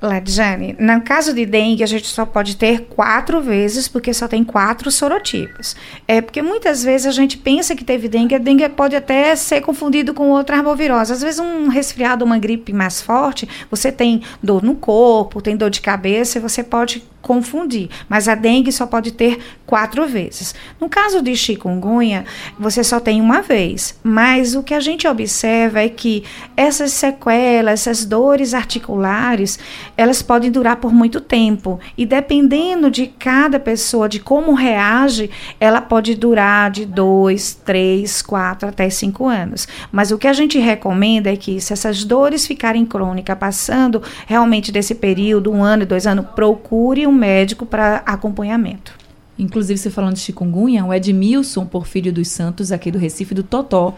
Ladjane, 0.00 0.76
no 0.78 1.00
caso 1.02 1.34
de 1.34 1.44
dengue, 1.44 1.82
a 1.82 1.86
gente 1.86 2.06
só 2.06 2.24
pode 2.24 2.56
ter 2.56 2.82
quatro 2.82 3.40
vezes, 3.40 3.88
porque 3.88 4.14
só 4.14 4.28
tem 4.28 4.44
quatro 4.44 4.92
sorotipos. 4.92 5.74
É 6.06 6.20
porque 6.20 6.40
muitas 6.40 6.84
vezes 6.84 7.08
a 7.08 7.10
gente 7.10 7.36
pensa 7.36 7.74
que 7.74 7.84
teve 7.84 8.06
dengue, 8.06 8.36
a 8.36 8.38
dengue 8.38 8.68
pode 8.68 8.94
até 8.94 9.34
ser 9.34 9.60
confundido 9.60 10.14
com 10.14 10.30
outra 10.30 10.56
arbovirose. 10.56 11.12
Às 11.12 11.20
vezes, 11.20 11.40
um 11.40 11.66
resfriado, 11.66 12.24
uma 12.24 12.38
gripe 12.38 12.72
mais 12.72 13.02
forte, 13.02 13.48
você 13.68 13.90
tem 13.90 14.22
dor 14.40 14.62
no 14.62 14.76
corpo, 14.76 15.42
tem 15.42 15.56
dor 15.56 15.70
de 15.70 15.80
cabeça, 15.80 16.38
e 16.38 16.40
você 16.40 16.62
pode 16.62 17.02
confundir. 17.28 17.90
Mas 18.08 18.26
a 18.26 18.34
dengue 18.34 18.72
só 18.72 18.86
pode 18.86 19.12
ter 19.12 19.38
quatro 19.66 20.08
vezes. 20.08 20.54
No 20.80 20.88
caso 20.88 21.20
de 21.20 21.36
chikungunya, 21.36 22.24
você 22.58 22.82
só 22.82 22.98
tem 22.98 23.20
uma 23.20 23.42
vez. 23.42 23.98
Mas 24.02 24.54
o 24.54 24.62
que 24.62 24.72
a 24.72 24.80
gente 24.80 25.06
observa 25.06 25.82
é 25.82 25.90
que 25.90 26.24
essas 26.56 26.92
sequelas, 26.92 27.80
essas 27.80 28.06
dores 28.06 28.54
articulares, 28.54 29.58
elas 29.94 30.22
podem 30.22 30.50
durar 30.50 30.76
por 30.76 30.90
muito 30.90 31.20
tempo. 31.20 31.78
E 31.98 32.06
dependendo 32.06 32.90
de 32.90 33.06
cada 33.06 33.60
pessoa, 33.60 34.08
de 34.08 34.20
como 34.20 34.54
reage, 34.54 35.30
ela 35.60 35.82
pode 35.82 36.14
durar 36.14 36.70
de 36.70 36.86
dois, 36.86 37.52
três, 37.52 38.22
quatro 38.22 38.70
até 38.70 38.88
cinco 38.88 39.26
anos. 39.26 39.68
Mas 39.92 40.10
o 40.10 40.16
que 40.16 40.26
a 40.26 40.32
gente 40.32 40.58
recomenda 40.58 41.30
é 41.30 41.36
que, 41.36 41.60
se 41.60 41.74
essas 41.74 42.04
dores 42.04 42.46
ficarem 42.46 42.86
crônicas, 42.86 43.36
passando 43.38 44.02
realmente 44.26 44.72
desse 44.72 44.94
período, 44.94 45.52
um 45.52 45.62
ano, 45.62 45.84
dois 45.84 46.06
anos, 46.06 46.24
procure 46.34 47.06
um 47.06 47.17
médico 47.18 47.66
para 47.66 47.96
acompanhamento. 48.06 48.94
Inclusive, 49.38 49.78
você 49.78 49.88
falando 49.88 50.14
de 50.14 50.20
chikungunya, 50.20 50.84
o 50.84 50.92
Edmilson 50.92 51.64
Porfírio 51.64 52.12
dos 52.12 52.26
Santos, 52.26 52.72
aqui 52.72 52.90
do 52.90 52.98
Recife 52.98 53.34
do 53.34 53.44
Totó, 53.44 53.94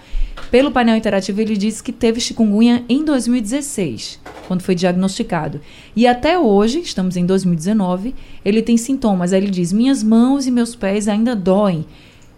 pelo 0.50 0.70
painel 0.70 0.96
interativo, 0.96 1.40
ele 1.40 1.56
disse 1.56 1.82
que 1.82 1.92
teve 1.92 2.20
chikungunya 2.20 2.84
em 2.88 3.02
2016, 3.02 4.20
quando 4.46 4.62
foi 4.62 4.74
diagnosticado. 4.74 5.60
E 5.96 6.06
até 6.06 6.38
hoje, 6.38 6.80
estamos 6.80 7.16
em 7.16 7.24
2019, 7.24 8.14
ele 8.44 8.60
tem 8.60 8.76
sintomas. 8.76 9.32
Aí 9.32 9.40
ele 9.40 9.50
diz: 9.50 9.72
Minhas 9.72 10.02
mãos 10.02 10.46
e 10.46 10.50
meus 10.50 10.74
pés 10.74 11.08
ainda 11.08 11.34
doem. 11.34 11.86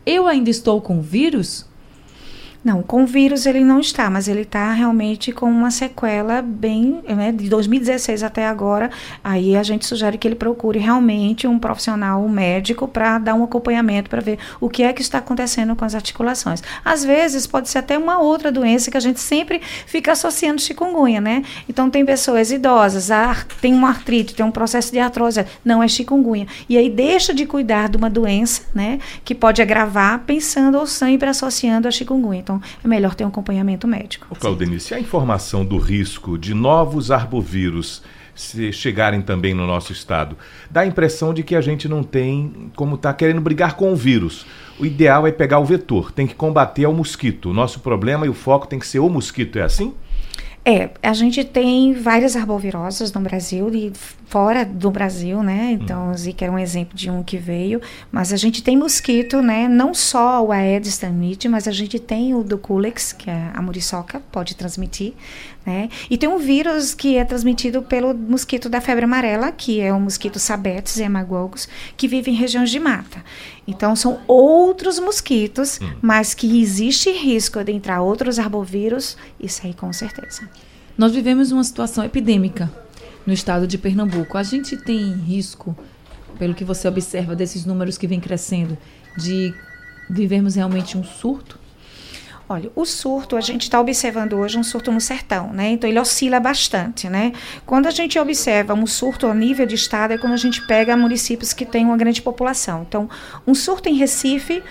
Eu 0.06 0.28
ainda 0.28 0.50
estou 0.50 0.80
com 0.80 1.00
vírus? 1.00 1.66
Não, 2.64 2.82
com 2.82 3.04
vírus 3.04 3.44
ele 3.44 3.64
não 3.64 3.80
está, 3.80 4.08
mas 4.08 4.28
ele 4.28 4.42
está 4.42 4.72
realmente 4.72 5.32
com 5.32 5.50
uma 5.50 5.70
sequela 5.70 6.40
bem, 6.40 7.02
né, 7.08 7.32
de 7.32 7.48
2016 7.48 8.22
até 8.22 8.46
agora. 8.46 8.90
Aí 9.22 9.56
a 9.56 9.62
gente 9.62 9.84
sugere 9.84 10.16
que 10.16 10.28
ele 10.28 10.34
procure 10.34 10.78
realmente 10.78 11.46
um 11.46 11.58
profissional 11.58 12.22
um 12.22 12.28
médico 12.28 12.86
para 12.86 13.18
dar 13.18 13.34
um 13.34 13.44
acompanhamento 13.44 14.08
para 14.08 14.20
ver 14.20 14.38
o 14.60 14.68
que 14.68 14.82
é 14.82 14.92
que 14.92 15.02
está 15.02 15.18
acontecendo 15.18 15.74
com 15.74 15.84
as 15.84 15.94
articulações. 15.94 16.62
Às 16.84 17.04
vezes 17.04 17.46
pode 17.46 17.68
ser 17.68 17.78
até 17.78 17.98
uma 17.98 18.20
outra 18.20 18.52
doença 18.52 18.90
que 18.90 18.96
a 18.96 19.00
gente 19.00 19.20
sempre 19.20 19.60
fica 19.86 20.12
associando 20.12 20.60
chikungunya, 20.60 21.20
né? 21.20 21.42
Então 21.68 21.90
tem 21.90 22.04
pessoas 22.04 22.50
idosas, 22.50 23.10
tem 23.60 23.74
uma 23.74 23.88
artrite, 23.88 24.34
tem 24.34 24.46
um 24.46 24.50
processo 24.50 24.92
de 24.92 24.98
artrose, 24.98 25.44
não 25.64 25.82
é 25.82 25.88
chikungunya. 25.88 26.46
E 26.68 26.76
aí 26.76 26.88
deixa 26.88 27.34
de 27.34 27.44
cuidar 27.46 27.88
de 27.88 27.96
uma 27.96 28.08
doença, 28.08 28.62
né, 28.74 28.98
que 29.24 29.34
pode 29.34 29.60
agravar 29.60 30.20
pensando 30.20 30.78
ou 30.78 30.86
sempre 30.86 31.28
associando 31.28 31.88
a 31.88 31.90
chikungunya. 31.90 32.40
Então, 32.40 32.51
então, 32.56 32.62
é 32.84 32.88
melhor 32.88 33.14
ter 33.14 33.24
um 33.24 33.28
acompanhamento 33.28 33.86
médico. 33.86 34.26
Ô, 34.28 34.34
Claudenice, 34.34 34.94
a 34.94 35.00
informação 35.00 35.64
do 35.64 35.78
risco 35.78 36.36
de 36.36 36.52
novos 36.54 37.10
arbovírus 37.10 38.02
se 38.34 38.72
chegarem 38.72 39.20
também 39.20 39.52
no 39.52 39.66
nosso 39.66 39.92
estado, 39.92 40.38
dá 40.70 40.80
a 40.80 40.86
impressão 40.86 41.34
de 41.34 41.42
que 41.42 41.54
a 41.54 41.60
gente 41.60 41.86
não 41.86 42.02
tem 42.02 42.70
como 42.74 42.94
está 42.94 43.12
querendo 43.12 43.42
brigar 43.42 43.76
com 43.76 43.92
o 43.92 43.96
vírus. 43.96 44.46
O 44.80 44.86
ideal 44.86 45.26
é 45.26 45.32
pegar 45.32 45.58
o 45.58 45.64
vetor, 45.66 46.10
tem 46.10 46.26
que 46.26 46.34
combater 46.34 46.86
o 46.86 46.94
mosquito. 46.94 47.50
O 47.50 47.52
nosso 47.52 47.80
problema 47.80 48.24
e 48.24 48.30
o 48.30 48.34
foco 48.34 48.66
tem 48.66 48.78
que 48.78 48.86
ser 48.86 49.00
o 49.00 49.08
mosquito, 49.08 49.58
é 49.58 49.62
assim? 49.62 49.92
É, 50.64 50.90
a 51.02 51.12
gente 51.12 51.42
tem 51.42 51.92
várias 51.92 52.36
arboviroses 52.36 53.12
no 53.12 53.20
Brasil 53.20 53.68
e 53.74 53.92
fora 54.26 54.64
do 54.64 54.92
Brasil, 54.92 55.42
né? 55.42 55.72
Então, 55.72 56.10
hum. 56.10 56.16
Zika 56.16 56.44
é 56.44 56.50
um 56.50 56.58
exemplo 56.58 56.96
de 56.96 57.10
um 57.10 57.20
que 57.20 57.36
veio, 57.36 57.82
mas 58.12 58.32
a 58.32 58.36
gente 58.36 58.62
tem 58.62 58.76
mosquito, 58.76 59.42
né? 59.42 59.66
Não 59.66 59.92
só 59.92 60.40
o 60.40 60.52
Aedes 60.52 61.02
aegypti, 61.02 61.48
mas 61.48 61.66
a 61.66 61.72
gente 61.72 61.98
tem 61.98 62.32
o 62.32 62.44
do 62.44 62.56
Culex, 62.56 63.12
que 63.12 63.28
é 63.28 63.50
a 63.52 63.60
muriçoca, 63.60 64.22
pode 64.30 64.54
transmitir, 64.54 65.14
né? 65.66 65.88
E 66.08 66.16
tem 66.16 66.28
um 66.28 66.38
vírus 66.38 66.94
que 66.94 67.16
é 67.16 67.24
transmitido 67.24 67.82
pelo 67.82 68.14
mosquito 68.14 68.68
da 68.68 68.80
febre 68.80 69.04
amarela, 69.04 69.50
que 69.50 69.80
é 69.80 69.92
o 69.92 70.00
mosquito 70.00 70.38
Sabetes 70.38 70.96
hemagogos, 70.98 71.68
que 71.96 72.06
vive 72.06 72.30
em 72.30 72.34
regiões 72.34 72.70
de 72.70 72.78
mata. 72.78 73.24
Então, 73.66 73.94
são 73.94 74.20
outros 74.26 74.98
mosquitos, 74.98 75.78
hum. 75.80 75.92
mas 76.02 76.34
que 76.34 76.60
existe 76.60 77.10
risco 77.10 77.62
de 77.62 77.72
entrar 77.72 78.02
outros 78.02 78.38
arbovírus, 78.38 79.16
isso 79.38 79.64
aí 79.64 79.72
com 79.72 79.92
certeza. 79.92 80.48
Nós 80.98 81.12
vivemos 81.12 81.52
uma 81.52 81.62
situação 81.64 82.04
epidêmica 82.04 82.70
no 83.26 83.32
estado 83.32 83.66
de 83.66 83.78
Pernambuco. 83.78 84.36
A 84.36 84.42
gente 84.42 84.76
tem 84.76 85.12
risco, 85.12 85.76
pelo 86.38 86.54
que 86.54 86.64
você 86.64 86.88
observa 86.88 87.36
desses 87.36 87.64
números 87.64 87.96
que 87.96 88.06
vem 88.06 88.20
crescendo, 88.20 88.76
de 89.16 89.54
vivermos 90.10 90.56
realmente 90.56 90.98
um 90.98 91.04
surto? 91.04 91.61
Olha, 92.52 92.70
o 92.76 92.84
surto, 92.84 93.34
a 93.34 93.40
gente 93.40 93.62
está 93.62 93.80
observando 93.80 94.34
hoje 94.34 94.58
um 94.58 94.62
surto 94.62 94.92
no 94.92 95.00
sertão, 95.00 95.54
né? 95.54 95.70
Então 95.70 95.88
ele 95.88 95.98
oscila 95.98 96.38
bastante, 96.38 97.08
né? 97.08 97.32
Quando 97.64 97.86
a 97.86 97.90
gente 97.90 98.18
observa 98.18 98.74
um 98.74 98.86
surto 98.86 99.26
a 99.26 99.32
nível 99.32 99.64
de 99.64 99.74
estado 99.74 100.12
é 100.12 100.18
quando 100.18 100.34
a 100.34 100.36
gente 100.36 100.60
pega 100.66 100.94
municípios 100.94 101.54
que 101.54 101.64
têm 101.64 101.86
uma 101.86 101.96
grande 101.96 102.20
população. 102.20 102.84
Então, 102.86 103.08
um 103.46 103.54
surto 103.54 103.88
em 103.88 103.94
Recife 103.94 104.62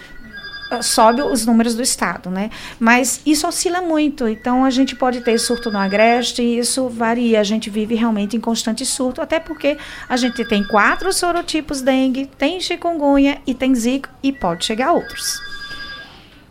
ah, 0.69 0.83
sobe 0.83 1.23
os 1.23 1.43
números 1.43 1.73
do 1.73 1.81
estado, 1.81 2.29
né? 2.29 2.51
Mas 2.79 3.19
isso 3.25 3.47
oscila 3.47 3.81
muito. 3.81 4.27
Então 4.27 4.63
a 4.63 4.69
gente 4.69 4.95
pode 4.95 5.21
ter 5.21 5.39
surto 5.39 5.71
no 5.71 5.79
agreste 5.79 6.43
e 6.43 6.59
isso 6.59 6.87
varia. 6.87 7.39
A 7.39 7.43
gente 7.43 7.71
vive 7.71 7.95
realmente 7.95 8.37
em 8.37 8.39
constante 8.39 8.85
surto, 8.85 9.23
até 9.23 9.39
porque 9.39 9.75
a 10.07 10.17
gente 10.17 10.45
tem 10.45 10.63
quatro 10.67 11.11
sorotipos 11.11 11.81
dengue, 11.81 12.27
tem 12.37 12.59
chikungunya 12.61 13.41
e 13.47 13.55
tem 13.55 13.73
zika 13.73 14.07
e 14.21 14.31
pode 14.31 14.65
chegar 14.65 14.91
outros. 14.91 15.41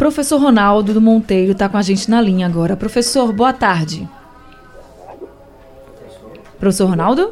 Professor 0.01 0.39
Ronaldo 0.41 0.95
do 0.95 1.01
Monteiro 1.01 1.53
está 1.53 1.69
com 1.69 1.77
a 1.77 1.83
gente 1.83 2.11
na 2.11 2.23
linha 2.23 2.47
agora. 2.47 2.75
Professor, 2.75 3.31
boa 3.35 3.53
tarde. 3.53 4.09
Professor 6.59 6.87
Ronaldo? 6.87 7.31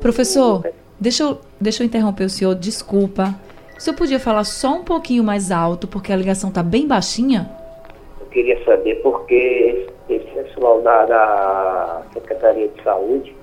Professor, 0.00 0.66
deixa 0.98 1.24
eu, 1.24 1.38
deixa 1.60 1.82
eu 1.82 1.86
interromper 1.86 2.24
o 2.24 2.30
senhor, 2.30 2.54
desculpa. 2.54 3.34
O 3.76 3.82
senhor 3.82 3.96
podia 3.98 4.18
falar 4.18 4.44
só 4.44 4.76
um 4.76 4.82
pouquinho 4.82 5.22
mais 5.22 5.50
alto, 5.50 5.86
porque 5.86 6.10
a 6.10 6.16
ligação 6.16 6.48
está 6.48 6.62
bem 6.62 6.88
baixinha? 6.88 7.50
Eu 8.18 8.26
queria 8.28 8.64
saber 8.64 8.94
porque 9.02 9.86
esse 10.08 10.24
pessoal 10.30 10.80
da, 10.80 11.04
da 11.04 12.02
Secretaria 12.14 12.66
de 12.66 12.82
Saúde, 12.82 13.36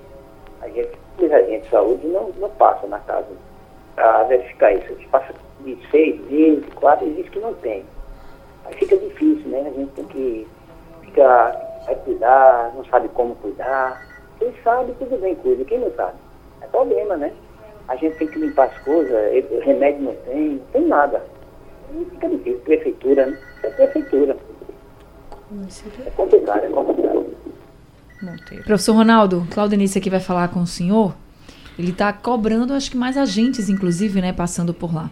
a 0.64 0.68
gente, 0.70 0.98
os 1.20 1.32
agentes 1.32 1.66
de 1.66 1.70
saúde 1.70 2.08
não, 2.08 2.32
não 2.40 2.50
passa 2.50 2.88
na 2.88 2.98
casa 3.02 3.28
para 3.96 4.24
verificar 4.24 4.74
isso. 4.74 4.86
A 4.86 4.96
gente 4.96 5.08
passa 5.10 5.32
de 5.66 5.78
seis 5.90 6.22
meses, 6.30 6.64
quatro, 6.76 7.08
e 7.08 7.14
diz 7.14 7.30
que 7.30 7.40
não 7.40 7.54
tem. 7.56 7.84
Aí 8.66 8.74
fica 8.76 8.98
difícil, 8.98 9.50
né? 9.50 9.62
A 9.62 9.78
gente 9.78 9.92
tem 9.92 10.06
que 10.06 10.48
ficar, 11.02 11.82
vai 11.86 11.96
cuidar, 11.96 12.72
não 12.76 12.86
sabe 12.86 13.10
como 13.10 13.36
cuidar. 13.36 14.02
Quem 14.40 14.54
sabe, 14.64 14.94
tudo 15.00 15.20
bem, 15.20 15.36
cuida. 15.36 15.66
Quem 15.66 15.80
não 15.80 15.92
sabe? 15.96 16.18
É 16.62 16.68
problema, 16.68 17.18
né? 17.18 17.34
A 17.88 17.96
gente 17.96 18.18
tem 18.18 18.28
que 18.28 18.40
limpar 18.40 18.68
as 18.68 18.78
coisas, 18.80 19.14
remédio 19.64 20.02
não 20.02 20.16
tem, 20.16 20.50
não 20.50 20.66
tem 20.72 20.88
nada. 20.88 21.24
E 21.94 22.06
fica 22.06 22.30
difícil. 22.30 22.60
Prefeitura, 22.60 23.26
né? 23.28 23.40
É 23.64 23.70
prefeitura. 23.70 24.38
É 26.06 26.10
complicado, 26.12 26.64
é 26.64 26.70
complicado. 26.70 27.26
Professor 28.66 28.94
Ronaldo, 28.94 29.48
Claudenice 29.52 30.00
aqui 30.00 30.10
vai 30.10 30.20
falar 30.20 30.48
com 30.48 30.62
o 30.62 30.68
senhor. 30.68 31.16
Ele 31.78 31.92
está 31.92 32.12
cobrando, 32.12 32.74
acho 32.74 32.90
que 32.90 32.98
mais 32.98 33.18
agentes, 33.18 33.70
inclusive, 33.70 34.22
né, 34.22 34.34
passando 34.34 34.74
por 34.74 34.94
lá. 34.94 35.12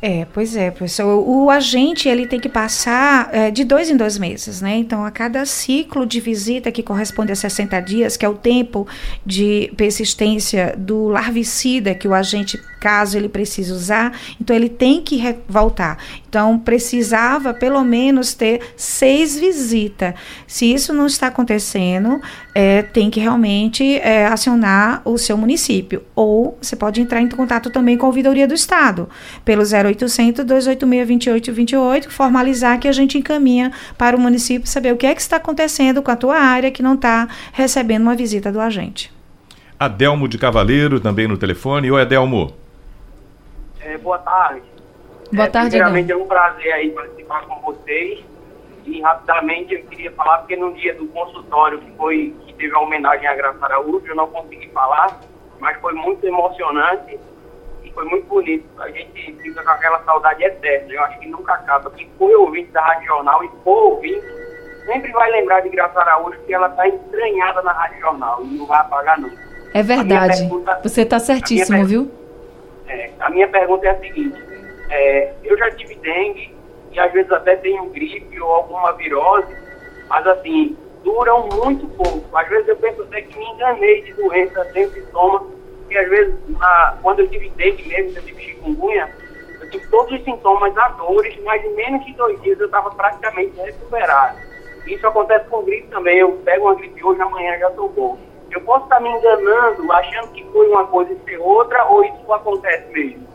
É, 0.00 0.26
pois 0.32 0.54
é, 0.54 0.70
professor. 0.70 1.06
O 1.28 1.50
agente 1.50 2.08
ele 2.08 2.26
tem 2.26 2.38
que 2.38 2.48
passar 2.48 3.30
é, 3.32 3.50
de 3.50 3.64
dois 3.64 3.90
em 3.90 3.96
dois 3.96 4.16
meses, 4.16 4.60
né? 4.60 4.76
Então, 4.76 5.04
a 5.04 5.10
cada 5.10 5.44
ciclo 5.44 6.06
de 6.06 6.20
visita 6.20 6.70
que 6.70 6.84
corresponde 6.84 7.32
a 7.32 7.34
60 7.34 7.80
dias, 7.80 8.16
que 8.16 8.24
é 8.24 8.28
o 8.28 8.34
tempo 8.34 8.86
de 9.26 9.72
persistência 9.76 10.74
do 10.78 11.08
larvicida 11.08 11.96
que 11.96 12.06
o 12.06 12.14
agente, 12.14 12.60
caso 12.80 13.16
ele 13.16 13.28
precise 13.28 13.72
usar, 13.72 14.12
então 14.40 14.54
ele 14.54 14.68
tem 14.68 15.02
que 15.02 15.20
voltar. 15.48 15.98
Então, 16.28 16.58
precisava 16.58 17.54
pelo 17.54 17.82
menos 17.82 18.34
ter 18.34 18.60
seis 18.76 19.38
visitas. 19.38 20.14
Se 20.46 20.72
isso 20.72 20.92
não 20.92 21.06
está 21.06 21.28
acontecendo, 21.28 22.20
é, 22.54 22.82
tem 22.82 23.10
que 23.10 23.20
realmente 23.20 23.98
é, 23.98 24.26
acionar 24.26 25.02
o 25.04 25.16
seu 25.16 25.36
município. 25.36 26.02
Ou 26.14 26.58
você 26.60 26.76
pode 26.76 27.00
entrar 27.00 27.20
em 27.20 27.28
contato 27.28 27.70
também 27.70 27.96
com 27.96 28.06
a 28.06 28.08
ouvidoria 28.08 28.46
do 28.46 28.54
Estado, 28.54 29.08
pelo 29.44 29.62
0800 29.62 30.44
286 30.44 31.08
2828, 31.08 32.10
formalizar 32.10 32.78
que 32.78 32.88
a 32.88 32.92
gente 32.92 33.18
encaminha 33.18 33.72
para 33.96 34.16
o 34.16 34.20
município 34.20 34.68
saber 34.68 34.92
o 34.92 34.96
que 34.96 35.06
é 35.06 35.14
que 35.14 35.20
está 35.20 35.36
acontecendo 35.36 36.02
com 36.02 36.10
a 36.10 36.16
tua 36.16 36.36
área 36.36 36.70
que 36.70 36.82
não 36.82 36.94
está 36.94 37.28
recebendo 37.52 38.02
uma 38.02 38.14
visita 38.14 38.52
do 38.52 38.60
agente. 38.60 39.12
Adelmo 39.78 40.26
de 40.26 40.38
Cavaleiro, 40.38 40.98
também 40.98 41.28
no 41.28 41.38
telefone. 41.38 41.90
Oi, 41.90 42.02
Adelmo. 42.02 42.52
É, 43.88 43.96
boa 43.96 44.18
tarde. 44.18 44.62
Boa 45.32 45.46
é, 45.46 45.50
tarde, 45.50 45.70
Primeiramente, 45.70 46.12
é 46.12 46.16
um 46.16 46.26
prazer 46.26 46.72
aí 46.74 46.90
participar 46.90 47.46
com 47.46 47.58
vocês. 47.62 48.22
E 48.84 49.00
rapidamente 49.00 49.74
eu 49.74 49.82
queria 49.84 50.12
falar, 50.12 50.38
porque 50.38 50.56
no 50.56 50.74
dia 50.74 50.94
do 50.94 51.06
consultório 51.08 51.78
que 51.78 51.90
foi 51.92 52.34
que 52.46 52.52
teve 52.52 52.74
a 52.74 52.80
homenagem 52.80 53.26
a 53.26 53.34
Graça 53.34 53.64
Araújo, 53.64 54.06
eu 54.06 54.14
não 54.14 54.26
consegui 54.28 54.68
falar, 54.68 55.18
mas 55.58 55.78
foi 55.80 55.94
muito 55.94 56.26
emocionante 56.26 57.18
e 57.82 57.90
foi 57.92 58.04
muito 58.04 58.26
bonito. 58.26 58.66
A 58.78 58.90
gente 58.90 59.32
fica 59.42 59.62
com 59.62 59.70
aquela 59.70 60.02
saudade 60.04 60.44
eterna, 60.44 60.92
eu 60.92 61.02
acho 61.04 61.18
que 61.20 61.28
nunca 61.28 61.54
acaba. 61.54 61.90
Quem 61.90 62.10
foi 62.18 62.34
ouvinte 62.34 62.70
da 62.70 62.82
Rádio 62.82 63.06
Jornal 63.06 63.42
e 63.44 63.48
for 63.64 63.94
ouvinte, 63.94 64.26
sempre 64.84 65.12
vai 65.12 65.30
lembrar 65.30 65.60
de 65.60 65.70
Graça 65.70 65.98
Araújo, 65.98 66.36
porque 66.38 66.52
ela 66.52 66.68
está 66.68 66.86
estranhada 66.86 67.62
na 67.62 67.72
Rádio 67.72 68.00
Jornal 68.00 68.42
e 68.42 68.58
não 68.58 68.66
vai 68.66 68.80
apagar 68.80 69.18
nunca. 69.18 69.36
É 69.72 69.82
verdade. 69.82 70.40
Pergunta, 70.40 70.80
Você 70.82 71.02
está 71.02 71.18
certíssimo, 71.18 71.84
viu? 71.86 72.27
É, 72.88 73.10
a 73.20 73.30
minha 73.30 73.48
pergunta 73.48 73.86
é 73.86 73.90
a 73.90 73.98
seguinte 73.98 74.48
é, 74.90 75.32
eu 75.44 75.56
já 75.58 75.70
tive 75.72 75.94
dengue 75.96 76.54
e 76.92 76.98
às 76.98 77.12
vezes 77.12 77.30
até 77.30 77.56
tenho 77.56 77.84
gripe 77.90 78.40
ou 78.40 78.50
alguma 78.50 78.92
virose, 78.92 79.54
mas 80.08 80.26
assim, 80.26 80.76
duram 81.04 81.48
muito 81.48 81.86
pouco. 81.88 82.36
Às 82.36 82.48
vezes 82.48 82.68
eu 82.68 82.76
penso 82.76 83.02
até 83.02 83.22
que 83.22 83.38
me 83.38 83.44
enganei 83.44 84.02
de 84.02 84.14
doença 84.14 84.64
sem 84.72 84.88
sintoma, 84.90 85.46
porque 85.80 85.98
às 85.98 86.08
vezes 86.08 86.34
na, 86.48 86.98
quando 87.02 87.20
eu 87.20 87.28
tive 87.28 87.50
dengue 87.50 87.88
mesmo, 87.88 88.18
eu 88.18 88.24
tive 88.24 88.42
chikungunya, 88.42 89.10
eu 89.60 89.70
tive 89.70 89.86
todos 89.88 90.18
os 90.18 90.24
sintomas 90.24 90.76
a 90.78 90.88
dores, 90.88 91.38
mas 91.44 91.62
em 91.64 91.74
menos 91.74 92.04
de 92.06 92.14
dois 92.14 92.40
dias 92.40 92.58
eu 92.58 92.66
estava 92.66 92.90
praticamente 92.90 93.56
recuperado. 93.60 94.38
Isso 94.86 95.06
acontece 95.06 95.46
com 95.48 95.62
gripe 95.64 95.88
também, 95.88 96.18
eu 96.18 96.32
pego 96.44 96.64
uma 96.64 96.74
gripe 96.74 97.04
hoje, 97.04 97.20
amanhã 97.20 97.58
já 97.58 97.68
estou 97.68 97.90
bom. 97.90 98.18
Eu 98.50 98.60
posso 98.62 98.84
estar 98.84 99.00
me 99.00 99.10
enganando, 99.10 99.92
achando 99.92 100.28
que 100.32 100.44
foi 100.52 100.68
uma 100.68 100.86
coisa 100.86 101.12
e 101.12 101.18
ser 101.24 101.38
outra, 101.38 101.84
ou 101.86 102.04
isso 102.04 102.32
acontece 102.32 102.92
mesmo? 102.92 103.28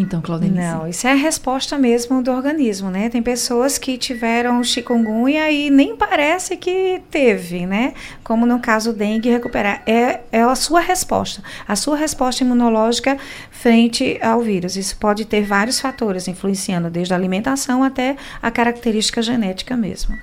Então, 0.00 0.20
Claudenice. 0.20 0.60
Não, 0.60 0.86
isso 0.86 1.06
é 1.08 1.12
a 1.12 1.16
resposta 1.16 1.76
mesmo 1.76 2.22
do 2.22 2.30
organismo, 2.30 2.88
né? 2.88 3.08
Tem 3.08 3.20
pessoas 3.20 3.78
que 3.78 3.98
tiveram 3.98 4.62
chikungunya 4.62 5.50
e 5.50 5.70
nem 5.70 5.96
parece 5.96 6.56
que 6.56 7.02
teve, 7.10 7.66
né? 7.66 7.94
Como 8.22 8.46
no 8.46 8.60
caso 8.60 8.92
dengue, 8.92 9.28
recuperar. 9.28 9.82
É, 9.86 10.20
é 10.30 10.42
a 10.42 10.54
sua 10.54 10.80
resposta, 10.80 11.42
a 11.66 11.74
sua 11.74 11.96
resposta 11.96 12.44
imunológica 12.44 13.18
frente 13.60 14.18
ao 14.22 14.40
vírus. 14.40 14.76
Isso 14.76 14.96
pode 14.96 15.24
ter 15.24 15.42
vários 15.42 15.80
fatores 15.80 16.28
influenciando, 16.28 16.88
desde 16.88 17.12
a 17.12 17.16
alimentação 17.16 17.82
até 17.82 18.16
a 18.40 18.50
característica 18.50 19.20
genética 19.20 19.76
mesmo. 19.76 20.16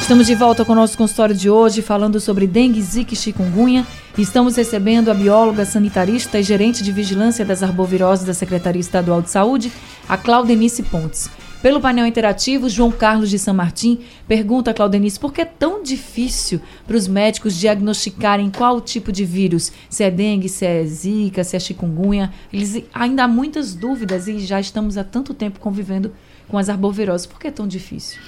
Estamos 0.00 0.26
de 0.26 0.34
volta 0.34 0.64
com 0.64 0.72
o 0.72 0.74
nosso 0.74 0.96
consultório 0.96 1.34
de 1.34 1.50
hoje, 1.50 1.82
falando 1.82 2.18
sobre 2.18 2.46
dengue, 2.46 2.80
zika 2.80 3.12
e 3.12 3.16
chikungunya. 3.16 3.86
Estamos 4.16 4.56
recebendo 4.56 5.10
a 5.10 5.14
bióloga 5.14 5.66
sanitarista 5.66 6.40
e 6.40 6.42
gerente 6.42 6.82
de 6.82 6.90
vigilância 6.90 7.44
das 7.44 7.62
arboviroses 7.62 8.24
da 8.24 8.32
Secretaria 8.32 8.80
Estadual 8.80 9.20
de 9.20 9.30
Saúde, 9.30 9.70
a 10.08 10.16
Claudenice 10.16 10.82
Pontes. 10.82 11.30
Pelo 11.60 11.80
painel 11.80 12.06
interativo, 12.06 12.68
João 12.68 12.92
Carlos 12.92 13.28
de 13.28 13.38
São 13.38 13.52
Martim 13.52 13.98
pergunta 14.28 14.70
a 14.70 14.74
Claudenice 14.74 15.18
por 15.18 15.32
que 15.32 15.40
é 15.40 15.44
tão 15.44 15.82
difícil 15.82 16.60
para 16.86 16.96
os 16.96 17.08
médicos 17.08 17.56
diagnosticarem 17.56 18.48
qual 18.48 18.80
tipo 18.80 19.10
de 19.10 19.24
vírus, 19.24 19.72
se 19.90 20.04
é 20.04 20.10
dengue, 20.10 20.48
se 20.48 20.64
é 20.64 20.84
zika, 20.84 21.42
se 21.42 21.56
é 21.56 21.60
chikungunya. 21.60 22.32
Eles 22.52 22.84
ainda 22.94 23.24
há 23.24 23.28
muitas 23.28 23.74
dúvidas 23.74 24.28
e 24.28 24.38
já 24.38 24.60
estamos 24.60 24.96
há 24.96 25.02
tanto 25.02 25.34
tempo 25.34 25.58
convivendo 25.58 26.14
com 26.46 26.56
as 26.56 26.68
arboviroses. 26.68 27.26
Por 27.26 27.40
que 27.40 27.48
é 27.48 27.50
tão 27.50 27.66
difícil? 27.66 28.20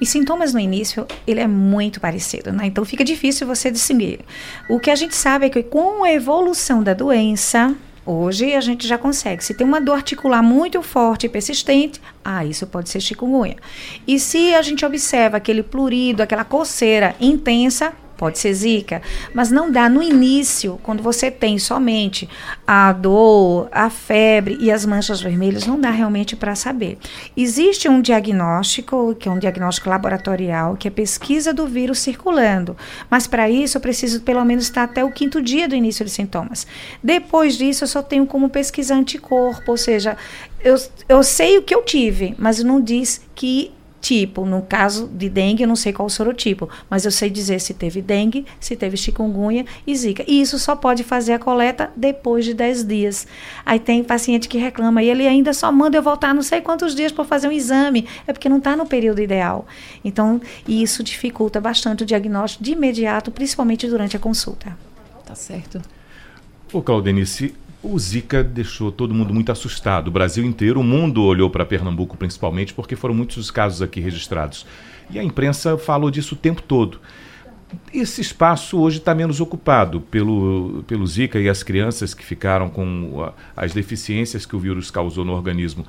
Os 0.00 0.08
sintomas 0.08 0.54
no 0.54 0.60
início, 0.60 1.04
ele 1.26 1.40
é 1.40 1.48
muito 1.48 2.00
parecido, 2.00 2.52
né? 2.52 2.66
Então 2.66 2.84
fica 2.84 3.04
difícil 3.04 3.44
você 3.44 3.72
distinguir. 3.72 4.20
O 4.70 4.78
que 4.78 4.92
a 4.92 4.94
gente 4.94 5.16
sabe 5.16 5.46
é 5.46 5.50
que 5.50 5.64
com 5.64 6.04
a 6.04 6.12
evolução 6.12 6.80
da 6.80 6.94
doença, 6.94 7.74
Hoje 8.10 8.54
a 8.54 8.60
gente 8.62 8.88
já 8.88 8.96
consegue. 8.96 9.44
Se 9.44 9.52
tem 9.52 9.66
uma 9.66 9.82
dor 9.82 9.96
articular 9.96 10.42
muito 10.42 10.80
forte 10.80 11.26
e 11.26 11.28
persistente, 11.28 12.00
ah, 12.24 12.42
isso 12.42 12.66
pode 12.66 12.88
ser 12.88 13.00
chikungunya. 13.00 13.56
E 14.06 14.18
se 14.18 14.54
a 14.54 14.62
gente 14.62 14.82
observa 14.82 15.36
aquele 15.36 15.62
plurido, 15.62 16.22
aquela 16.22 16.42
coceira 16.42 17.14
intensa, 17.20 17.92
pode 18.18 18.38
ser 18.38 18.52
zika, 18.52 19.00
mas 19.32 19.50
não 19.50 19.70
dá 19.70 19.88
no 19.88 20.02
início, 20.02 20.78
quando 20.82 21.02
você 21.02 21.30
tem 21.30 21.56
somente 21.58 22.28
a 22.66 22.92
dor, 22.92 23.68
a 23.70 23.88
febre 23.88 24.58
e 24.60 24.70
as 24.70 24.84
manchas 24.84 25.20
vermelhas, 25.20 25.66
não 25.66 25.80
dá 25.80 25.90
realmente 25.90 26.34
para 26.34 26.56
saber. 26.56 26.98
Existe 27.36 27.88
um 27.88 28.02
diagnóstico, 28.02 29.14
que 29.14 29.28
é 29.28 29.32
um 29.32 29.38
diagnóstico 29.38 29.88
laboratorial, 29.88 30.76
que 30.76 30.88
é 30.88 30.90
pesquisa 30.90 31.54
do 31.54 31.66
vírus 31.66 32.00
circulando, 32.00 32.76
mas 33.08 33.28
para 33.28 33.48
isso 33.48 33.76
eu 33.76 33.80
preciso 33.80 34.20
pelo 34.22 34.44
menos 34.44 34.64
estar 34.64 34.82
até 34.82 35.04
o 35.04 35.12
quinto 35.12 35.40
dia 35.40 35.68
do 35.68 35.76
início 35.76 36.04
dos 36.04 36.12
sintomas. 36.12 36.66
Depois 37.02 37.56
disso, 37.56 37.84
eu 37.84 37.88
só 37.88 38.02
tenho 38.02 38.26
como 38.26 38.50
pesquisar 38.50 38.96
anticorpo, 38.96 39.70
ou 39.70 39.76
seja, 39.76 40.16
eu, 40.60 40.74
eu 41.08 41.22
sei 41.22 41.56
o 41.56 41.62
que 41.62 41.74
eu 41.74 41.84
tive, 41.84 42.34
mas 42.36 42.62
não 42.64 42.80
diz 42.80 43.20
que 43.34 43.70
tipo. 44.00 44.44
No 44.44 44.62
caso 44.62 45.08
de 45.08 45.28
dengue, 45.28 45.62
eu 45.62 45.68
não 45.68 45.76
sei 45.76 45.92
qual 45.92 46.06
o 46.06 46.10
sorotipo, 46.10 46.68
mas 46.88 47.04
eu 47.04 47.10
sei 47.10 47.30
dizer 47.30 47.60
se 47.60 47.74
teve 47.74 48.00
dengue, 48.00 48.46
se 48.60 48.76
teve 48.76 48.96
chikungunya 48.96 49.64
e 49.86 49.94
zika. 49.94 50.24
E 50.26 50.40
isso 50.40 50.58
só 50.58 50.74
pode 50.76 51.04
fazer 51.04 51.32
a 51.32 51.38
coleta 51.38 51.90
depois 51.96 52.44
de 52.44 52.54
10 52.54 52.84
dias. 52.84 53.26
Aí 53.64 53.78
tem 53.78 54.02
paciente 54.02 54.48
que 54.48 54.58
reclama 54.58 55.02
e 55.02 55.10
ele 55.10 55.26
ainda 55.26 55.52
só 55.52 55.70
manda 55.70 55.96
eu 55.96 56.02
voltar 56.02 56.34
não 56.34 56.42
sei 56.42 56.60
quantos 56.60 56.94
dias 56.94 57.12
para 57.12 57.24
fazer 57.24 57.48
um 57.48 57.52
exame. 57.52 58.06
É 58.26 58.32
porque 58.32 58.48
não 58.48 58.58
está 58.58 58.76
no 58.76 58.86
período 58.86 59.20
ideal. 59.20 59.66
Então, 60.04 60.40
isso 60.66 61.02
dificulta 61.02 61.60
bastante 61.60 62.02
o 62.02 62.06
diagnóstico 62.06 62.64
de 62.64 62.72
imediato, 62.72 63.30
principalmente 63.30 63.86
durante 63.86 64.16
a 64.16 64.20
consulta. 64.20 64.76
Tá 65.24 65.34
certo. 65.34 65.80
Ô, 66.72 66.82
Claudenice, 66.82 67.54
o 67.92 67.98
Zika 67.98 68.44
deixou 68.44 68.92
todo 68.92 69.14
mundo 69.14 69.32
muito 69.32 69.50
assustado. 69.50 70.08
O 70.08 70.10
Brasil 70.10 70.44
inteiro, 70.44 70.80
o 70.80 70.84
mundo 70.84 71.22
olhou 71.22 71.48
para 71.48 71.64
Pernambuco 71.64 72.16
principalmente, 72.16 72.74
porque 72.74 72.94
foram 72.94 73.14
muitos 73.14 73.36
os 73.36 73.50
casos 73.50 73.80
aqui 73.80 74.00
registrados. 74.00 74.66
E 75.10 75.18
a 75.18 75.24
imprensa 75.24 75.78
falou 75.78 76.10
disso 76.10 76.34
o 76.34 76.38
tempo 76.38 76.62
todo. 76.62 77.00
Esse 77.92 78.20
espaço 78.20 78.78
hoje 78.78 78.98
está 78.98 79.14
menos 79.14 79.40
ocupado 79.40 80.00
pelo, 80.00 80.84
pelo 80.86 81.06
Zika 81.06 81.38
e 81.38 81.48
as 81.48 81.62
crianças 81.62 82.14
que 82.14 82.24
ficaram 82.24 82.68
com 82.68 83.30
as 83.56 83.72
deficiências 83.72 84.46
que 84.46 84.56
o 84.56 84.58
vírus 84.58 84.90
causou 84.90 85.24
no 85.24 85.32
organismo. 85.32 85.86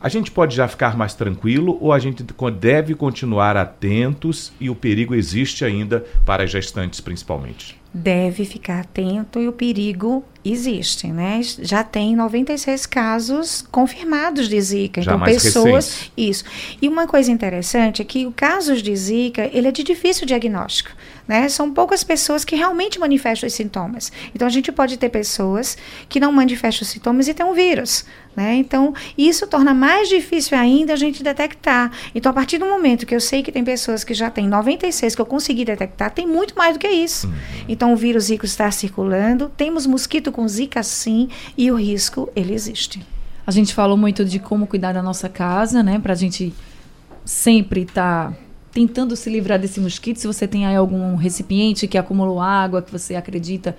A 0.00 0.08
gente 0.08 0.30
pode 0.30 0.54
já 0.54 0.68
ficar 0.68 0.96
mais 0.96 1.14
tranquilo 1.14 1.78
ou 1.80 1.92
a 1.92 1.98
gente 1.98 2.24
deve 2.58 2.94
continuar 2.94 3.56
atentos 3.56 4.52
e 4.60 4.68
o 4.68 4.74
perigo 4.74 5.14
existe 5.14 5.64
ainda 5.64 6.04
para 6.24 6.44
as 6.44 6.50
gestantes, 6.50 7.00
principalmente? 7.00 7.80
Deve 7.92 8.44
ficar 8.44 8.80
atento 8.80 9.40
e 9.40 9.48
o 9.48 9.52
perigo 9.52 10.22
existe, 10.44 11.08
né? 11.08 11.40
Já 11.42 11.82
tem 11.82 12.14
96 12.14 12.86
casos 12.86 13.64
confirmados 13.70 14.48
de 14.48 14.60
Zika. 14.60 15.02
Já 15.02 15.14
então, 15.14 15.24
pessoas. 15.24 15.88
recentes. 15.88 16.12
Isso. 16.16 16.44
E 16.80 16.88
uma 16.88 17.06
coisa 17.06 17.30
interessante 17.30 18.02
é 18.02 18.04
que 18.04 18.26
o 18.26 18.32
caso 18.32 18.80
de 18.80 18.94
Zika, 18.94 19.50
ele 19.52 19.68
é 19.68 19.72
de 19.72 19.82
difícil 19.82 20.26
diagnóstico. 20.26 20.90
Né? 21.26 21.48
São 21.48 21.72
poucas 21.72 22.04
pessoas 22.04 22.44
que 22.44 22.54
realmente 22.54 23.00
manifestam 23.00 23.48
os 23.48 23.54
sintomas. 23.54 24.12
Então, 24.34 24.46
a 24.46 24.50
gente 24.50 24.70
pode 24.70 24.96
ter 24.96 25.08
pessoas 25.08 25.76
que 26.08 26.20
não 26.20 26.30
manifestam 26.30 26.84
os 26.84 26.88
sintomas 26.88 27.26
e 27.26 27.34
tem 27.34 27.44
um 27.44 27.52
vírus. 27.52 28.04
Né? 28.36 28.54
Então, 28.56 28.94
isso 29.16 29.46
torna 29.46 29.72
mais 29.72 30.08
difícil 30.08 30.56
ainda 30.56 30.92
a 30.92 30.96
gente 30.96 31.22
detectar. 31.22 31.90
Então, 32.14 32.30
a 32.30 32.32
partir 32.34 32.58
do 32.58 32.66
momento 32.66 33.06
que 33.06 33.14
eu 33.14 33.20
sei 33.20 33.42
que 33.42 33.50
tem 33.50 33.64
pessoas 33.64 34.04
que 34.04 34.14
já 34.14 34.30
têm 34.30 34.46
96 34.46 35.16
que 35.16 35.20
eu 35.20 35.26
consegui 35.26 35.64
detectar, 35.64 36.10
tem 36.10 36.26
muito 36.26 36.54
mais 36.54 36.74
do 36.74 36.78
que 36.78 36.86
isso. 36.86 37.32
Então, 37.66 37.85
o 37.92 37.96
vírus 37.96 38.24
Zika 38.24 38.46
está 38.46 38.70
circulando, 38.70 39.50
temos 39.56 39.86
mosquito 39.86 40.32
com 40.32 40.46
Zika 40.46 40.82
sim, 40.82 41.28
e 41.56 41.70
o 41.70 41.76
risco, 41.76 42.30
ele 42.34 42.54
existe. 42.54 43.04
A 43.46 43.50
gente 43.50 43.74
falou 43.74 43.96
muito 43.96 44.24
de 44.24 44.38
como 44.38 44.66
cuidar 44.66 44.92
da 44.92 45.02
nossa 45.02 45.28
casa, 45.28 45.82
né? 45.82 45.98
Pra 45.98 46.14
gente 46.14 46.52
sempre 47.24 47.82
estar 47.82 48.34
tentando 48.72 49.16
se 49.16 49.30
livrar 49.30 49.58
desse 49.58 49.80
mosquito. 49.80 50.18
Se 50.18 50.26
você 50.26 50.46
tem 50.46 50.66
aí 50.66 50.76
algum 50.76 51.14
recipiente 51.14 51.86
que 51.86 51.96
acumulou 51.96 52.40
água, 52.40 52.82
que 52.82 52.90
você 52.90 53.14
acredita 53.14 53.76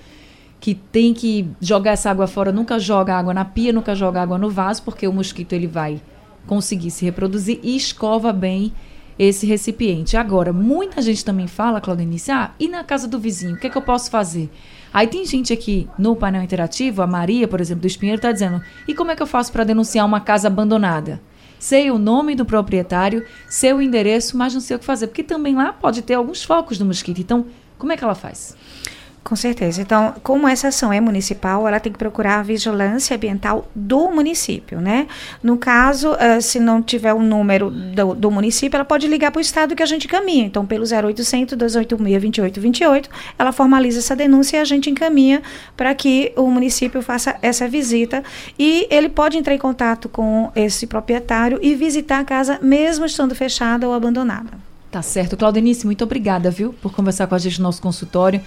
que 0.59 0.73
tem 0.73 1.13
que 1.13 1.47
jogar 1.61 1.91
essa 1.91 2.09
água 2.09 2.27
fora, 2.27 2.51
nunca 2.51 2.79
joga 2.79 3.13
água 3.13 3.33
na 3.33 3.45
pia, 3.45 3.71
nunca 3.71 3.93
joga 3.93 4.21
água 4.21 4.37
no 4.37 4.49
vaso, 4.49 4.81
porque 4.83 5.07
o 5.07 5.13
mosquito 5.13 5.53
ele 5.53 5.67
vai 5.67 6.01
conseguir 6.47 6.89
se 6.91 7.05
reproduzir 7.05 7.59
e 7.61 7.75
escova 7.75 8.33
bem 8.33 8.73
esse 9.17 9.45
recipiente. 9.45 10.15
Agora, 10.17 10.53
muita 10.53 11.01
gente 11.01 11.23
também 11.23 11.47
fala, 11.47 11.81
Claudenice, 11.81 12.31
ah, 12.31 12.51
e 12.59 12.67
na 12.67 12.83
casa 12.83 13.07
do 13.07 13.19
vizinho, 13.19 13.55
o 13.55 13.59
que, 13.59 13.67
é 13.67 13.69
que 13.69 13.77
eu 13.77 13.81
posso 13.81 14.09
fazer? 14.11 14.49
Aí 14.93 15.07
tem 15.07 15.25
gente 15.25 15.51
aqui 15.51 15.87
no 15.97 16.15
painel 16.15 16.43
interativo, 16.43 17.01
a 17.01 17.07
Maria, 17.07 17.47
por 17.47 17.61
exemplo, 17.61 17.81
do 17.81 17.87
Espinheiro, 17.87 18.17
está 18.17 18.31
dizendo: 18.31 18.61
e 18.87 18.93
como 18.93 19.11
é 19.11 19.15
que 19.15 19.21
eu 19.21 19.27
faço 19.27 19.51
para 19.51 19.63
denunciar 19.63 20.05
uma 20.05 20.19
casa 20.19 20.47
abandonada? 20.47 21.21
Sei 21.59 21.89
o 21.89 21.97
nome 21.97 22.35
do 22.35 22.45
proprietário, 22.45 23.25
sei 23.49 23.73
o 23.73 23.81
endereço, 23.81 24.37
mas 24.37 24.53
não 24.53 24.61
sei 24.61 24.75
o 24.75 24.79
que 24.79 24.85
fazer, 24.85 25.07
porque 25.07 25.23
também 25.23 25.55
lá 25.55 25.73
pode 25.73 26.03
ter 26.03 26.13
alguns 26.13 26.43
focos 26.43 26.77
do 26.77 26.85
mosquito. 26.85 27.19
Então, 27.19 27.47
como 27.77 27.91
é 27.91 27.97
que 27.97 28.03
ela 28.03 28.15
faz? 28.15 28.55
Com 29.27 29.35
certeza. 29.35 29.81
Então, 29.81 30.13
como 30.23 30.47
essa 30.47 30.69
ação 30.69 30.93
é 30.93 31.01
municipal, 31.01 31.67
ela 31.67 31.81
tem 31.81 31.91
que 31.91 31.99
procurar 31.99 32.39
a 32.39 32.43
vigilância 32.43 33.13
ambiental 33.13 33.69
do 33.75 34.09
município, 34.09 34.79
né? 34.79 35.05
No 35.43 35.57
caso, 35.57 36.13
uh, 36.13 36.41
se 36.41 36.61
não 36.61 36.81
tiver 36.81 37.11
o 37.11 37.17
um 37.17 37.23
número 37.23 37.69
do, 37.69 38.15
do, 38.15 38.31
município, 38.31 38.77
ela 38.77 38.85
pode 38.85 39.05
ligar 39.05 39.29
para 39.29 39.39
o 39.39 39.41
estado 39.41 39.75
que 39.75 39.83
a 39.83 39.85
gente 39.85 40.07
caminha. 40.07 40.45
Então, 40.45 40.65
pelo 40.65 40.85
0800 40.85 41.57
286 41.57 42.21
2828, 42.21 43.09
ela 43.37 43.51
formaliza 43.51 43.99
essa 43.99 44.15
denúncia 44.15 44.55
e 44.55 44.59
a 44.61 44.63
gente 44.63 44.89
encaminha 44.89 45.43
para 45.75 45.93
que 45.93 46.31
o 46.37 46.49
município 46.49 47.01
faça 47.01 47.35
essa 47.41 47.67
visita. 47.67 48.23
E 48.57 48.87
ele 48.89 49.09
pode 49.09 49.37
entrar 49.37 49.53
em 49.53 49.59
contato 49.59 50.07
com 50.07 50.53
esse 50.55 50.87
proprietário 50.87 51.59
e 51.61 51.75
visitar 51.75 52.19
a 52.19 52.23
casa, 52.23 52.59
mesmo 52.61 53.05
estando 53.05 53.35
fechada 53.35 53.85
ou 53.89 53.93
abandonada. 53.93 54.51
Tá 54.89 55.01
certo. 55.01 55.35
Claudenice, 55.35 55.85
muito 55.85 56.05
obrigada, 56.05 56.49
viu, 56.49 56.71
por 56.81 56.93
conversar 56.93 57.27
com 57.27 57.35
a 57.35 57.37
gente 57.37 57.59
no 57.59 57.63
nosso 57.63 57.81
consultório 57.81 58.41